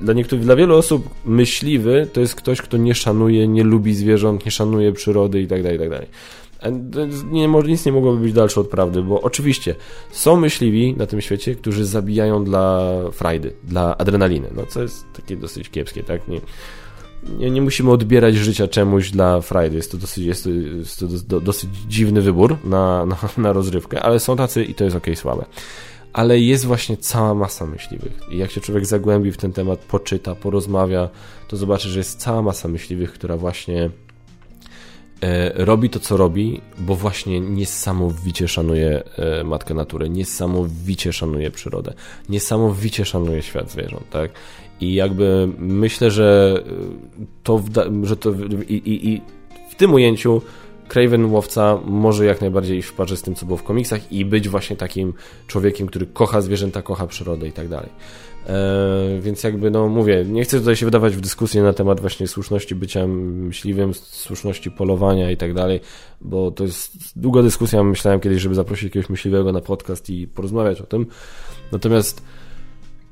[0.00, 4.44] dla niektórych, dla wielu osób myśliwy to jest ktoś, kto nie szanuje, nie lubi zwierząt,
[4.44, 5.62] nie szanuje przyrody i tak
[6.62, 7.10] dalej.
[7.30, 9.74] Nie, nic nie mogłoby być dalsze od prawdy, bo oczywiście
[10.10, 15.36] są myśliwi na tym świecie, którzy zabijają dla frajdy, dla adrenaliny, no co jest takie
[15.36, 16.28] dosyć kiepskie, tak?
[16.28, 16.40] Nie,
[17.38, 21.06] nie, nie musimy odbierać życia czemuś dla frajdy, jest to dosyć, jest to, jest to
[21.06, 25.06] do, dosyć dziwny wybór na, na, na rozrywkę, ale są tacy i to jest ok,
[25.14, 25.44] słabe.
[26.12, 28.12] Ale jest właśnie cała masa myśliwych.
[28.30, 31.08] I jak się człowiek zagłębi w ten temat, poczyta, porozmawia,
[31.48, 33.90] to zobaczy, że jest cała masa myśliwych, która właśnie e,
[35.54, 41.94] robi to, co robi, bo właśnie niesamowicie szanuje e, matkę naturę, niesamowicie szanuje przyrodę,
[42.28, 44.30] niesamowicie szanuje świat zwierząt, tak?
[44.80, 46.54] I jakby myślę, że
[47.42, 47.62] to,
[48.02, 48.30] że to
[48.68, 49.20] i, i, i
[49.70, 50.42] w tym ujęciu
[50.88, 54.24] Craven łowca może jak najbardziej iść w parze z tym, co było w komiksach i
[54.24, 55.12] być właśnie takim
[55.46, 57.90] człowiekiem, który kocha zwierzęta, kocha przyrodę i tak dalej.
[58.46, 62.28] E, więc jakby, no mówię, nie chcę tutaj się wydawać w dyskusję na temat właśnie
[62.28, 65.80] słuszności bycia myśliwym, słuszności polowania i tak dalej,
[66.20, 67.82] bo to jest długa dyskusja.
[67.82, 71.06] Myślałem kiedyś, żeby zaprosić jakiegoś myśliwego na podcast i porozmawiać o tym.
[71.72, 72.22] Natomiast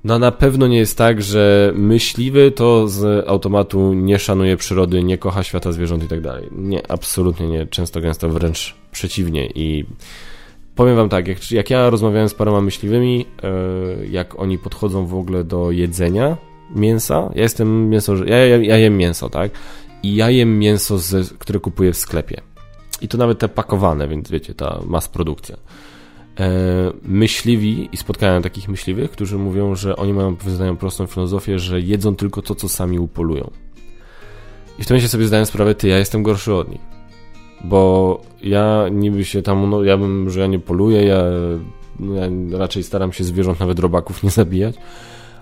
[0.04, 5.18] no na pewno nie jest tak, że myśliwy to z automatu nie szanuje przyrody, nie
[5.18, 6.48] kocha świata zwierząt i tak dalej.
[6.52, 7.66] Nie, absolutnie nie.
[7.66, 9.84] Często, gęsto wręcz przeciwnie i
[10.78, 13.26] powiem wam tak, jak, jak ja rozmawiałem z paroma myśliwymi,
[13.98, 16.36] yy, jak oni podchodzą w ogóle do jedzenia
[16.74, 19.50] mięsa, ja jestem mięso, ja, ja, ja jem mięso, tak?
[20.02, 22.40] I ja jem mięso, z, które kupuję w sklepie.
[23.00, 25.56] I to nawet te pakowane, więc wiecie, ta mass produkcja.
[26.40, 26.48] E,
[27.02, 32.16] myśliwi i spotkałem takich myśliwych, którzy mówią, że oni mają wyznają prostą filozofię, że jedzą
[32.16, 33.50] tylko to, co sami upolują.
[34.78, 36.97] I w tym momencie sobie zdałem sprawę, ty, ja jestem gorszy od nich.
[37.64, 41.24] Bo ja niby się tam, no, ja bym, że ja nie poluję, ja,
[42.00, 44.76] ja raczej staram się zwierząt, nawet robaków nie zabijać,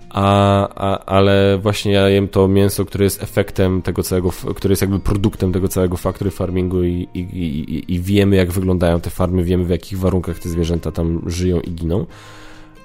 [0.09, 4.81] a, a, ale właśnie ja jem to mięso, które jest efektem tego całego, które jest
[4.81, 9.43] jakby produktem tego całego factory farmingu i, i, i, i wiemy, jak wyglądają te farmy,
[9.43, 12.05] wiemy, w jakich warunkach te zwierzęta tam żyją i giną.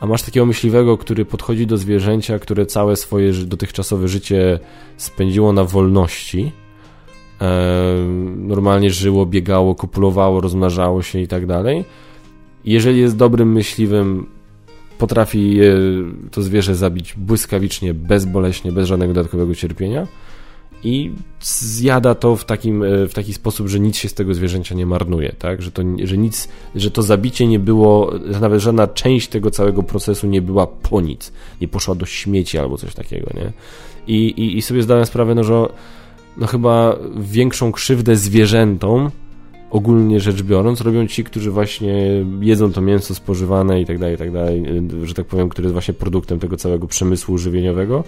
[0.01, 4.59] A masz takiego myśliwego, który podchodzi do zwierzęcia, które całe swoje dotychczasowe życie
[4.97, 6.53] spędziło na wolności.
[7.43, 7.97] E,
[8.39, 11.85] normalnie żyło, biegało, kopulowało, rozmnażało się i tak dalej.
[12.65, 14.27] Jeżeli jest dobrym myśliwym,
[14.99, 15.59] potrafi
[16.31, 20.07] to zwierzę zabić błyskawicznie, bezboleśnie, bez żadnego dodatkowego cierpienia
[20.85, 24.75] i zjada to w, takim, e, w taki sposób, że nic się z tego zwierzęcia
[24.75, 25.63] nie marnuje, tak?
[25.63, 30.27] Że to, że nic, że to zabicie nie było, nawet żadna część tego całego procesu
[30.27, 33.53] nie była po nic, nie poszła do śmieci albo coś takiego, nie?
[34.07, 35.67] I, i, i sobie zdałem sprawę, no, że
[36.37, 39.11] no chyba większą krzywdę zwierzętom
[39.71, 44.19] ogólnie rzecz biorąc, robią ci, którzy właśnie jedzą to mięso spożywane i tak dalej, i
[44.19, 44.65] tak dalej,
[45.03, 48.05] y, że tak powiem, które jest właśnie produktem tego całego przemysłu żywieniowego,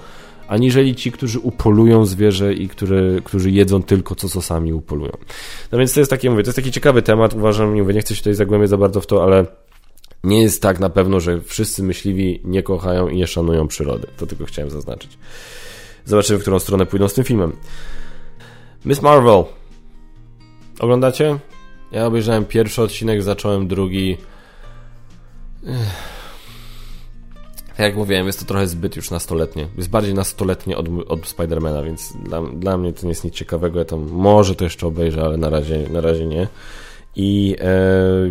[0.49, 5.13] aniżeli ci, którzy upolują zwierzę i które, którzy jedzą tylko to, co sami upolują.
[5.73, 8.01] No więc to jest takie, mówię, to jest taki ciekawy temat, uważam, nie, mówię, nie
[8.01, 9.47] chcę się tutaj zagłębiać za bardzo w to, ale
[10.25, 14.07] nie jest tak na pewno, że wszyscy myśliwi nie kochają i nie szanują przyrody.
[14.17, 15.19] To tylko chciałem zaznaczyć.
[16.05, 17.53] Zobaczymy, w którą stronę pójdą z tym filmem.
[18.85, 19.45] Miss Marvel.
[20.81, 21.39] Oglądacie?
[21.93, 24.17] Ja obejrzałem pierwszy odcinek, zacząłem drugi.
[27.69, 29.69] Tak jak mówiłem, jest to trochę zbyt już nastoletnie.
[29.77, 33.79] Jest bardziej nastoletnie od, od Spidermana, więc dla, dla mnie to nie jest nic ciekawego.
[33.79, 36.49] Ja tam może to jeszcze obejrzę, ale na razie, na razie nie.
[37.17, 37.75] I e,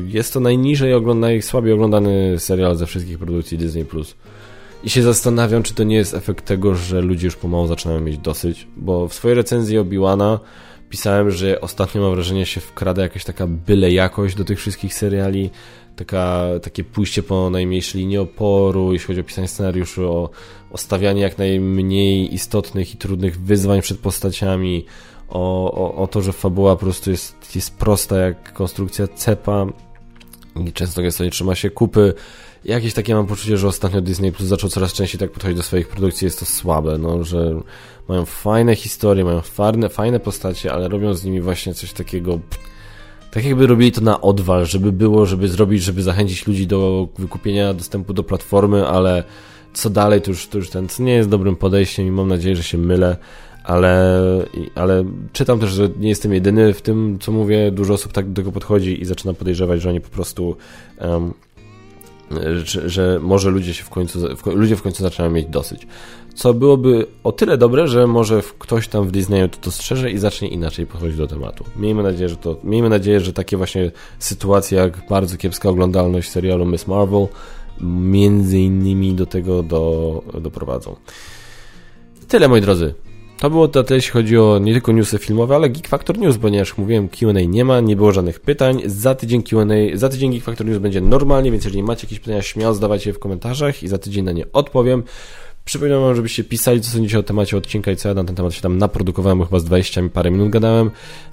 [0.08, 3.86] jest to najniżej oglądany, najsłabiej oglądany serial ze wszystkich produkcji Disney+.
[4.84, 8.18] I się zastanawiam, czy to nie jest efekt tego, że ludzie już pomału zaczynają mieć
[8.18, 10.40] dosyć, bo w swojej recenzji Obi-Wana
[10.90, 15.50] pisałem, że ostatnio mam wrażenie, się wkrada jakaś taka byle jakość do tych wszystkich seriali,
[15.96, 20.30] taka, takie pójście po najmniejszej linii oporu, jeśli chodzi o pisanie scenariuszy, o,
[20.72, 24.86] o stawianie jak najmniej istotnych i trudnych wyzwań przed postaciami,
[25.30, 29.66] o, o, o to, że fabuła po prostu jest, jest prosta jak konstrukcja cepa
[30.68, 32.14] i często gęsto nie trzyma się kupy.
[32.66, 35.88] Jakieś takie mam poczucie, że ostatnio Disney Plus zaczął coraz częściej tak podchodzić do swoich
[35.88, 37.60] produkcji, jest to słabe, no, że
[38.08, 42.40] mają fajne historie, mają fajne, fajne postacie, ale robią z nimi właśnie coś takiego
[43.32, 47.74] tak jakby robili to na odwal, żeby było, żeby zrobić, żeby zachęcić ludzi do wykupienia
[47.74, 49.24] dostępu do platformy, ale
[49.74, 52.64] co dalej, to już, to już ten, nie jest dobrym podejściem i mam nadzieję, że
[52.64, 53.18] się mylę,
[53.64, 54.20] ale,
[54.76, 58.36] ale czytam też, że nie jestem jedyny w tym, co mówię, dużo osób tak do
[58.36, 60.56] tego podchodzi i zaczyna podejrzewać, że oni po prostu
[61.02, 61.34] um,
[62.64, 65.88] że, że, może ludzie się w końcu, ludzie w końcu zaczynają mieć dosyć
[66.34, 70.48] co byłoby o tyle dobre, że może ktoś tam w Disneyu to dostrzeże i zacznie
[70.48, 71.66] inaczej podchodzić do tematu.
[71.76, 76.66] Miejmy nadzieję, że to, miejmy nadzieję, że takie właśnie sytuacje jak bardzo kiepska oglądalność serialu
[76.66, 77.28] Miss Marvel
[77.82, 80.96] między innymi do tego do, doprowadzą.
[82.28, 82.94] Tyle moi drodzy.
[83.44, 86.38] To było to tyle, jeśli chodzi o nie tylko newsy filmowe, ale Geek Factor News,
[86.38, 88.82] ponieważ jak mówiłem, Q&A nie ma, nie było żadnych pytań.
[88.86, 92.42] Za tydzień Q&A, za tydzień Geek Factor News będzie normalnie, więc jeżeli macie jakieś pytania,
[92.42, 95.04] śmiało zadawajcie je w komentarzach i za tydzień na nie odpowiem.
[95.66, 98.54] Przypominam wam, żebyście pisali, co sądzicie o temacie odcinka i co ja na ten temat
[98.54, 100.92] się tam naprodukowałem, chyba z 20 parę minut gadałem.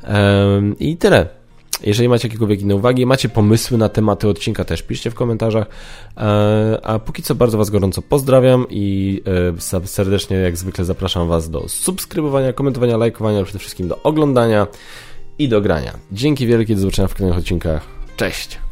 [0.08, 1.39] Um, I tyle.
[1.82, 5.66] Jeżeli macie jakiekolwiek inne uwagi, macie pomysły na tematy odcinka, też piszcie w komentarzach.
[6.16, 9.22] E, a póki co bardzo Was gorąco pozdrawiam i
[9.74, 14.66] e, serdecznie, jak zwykle, zapraszam Was do subskrybowania, komentowania, lajkowania, przede wszystkim do oglądania.
[15.38, 15.92] i do grania.
[16.12, 17.82] Dzięki wielkie, do zobaczenia w kolejnych odcinkach.
[18.16, 18.69] Cześć!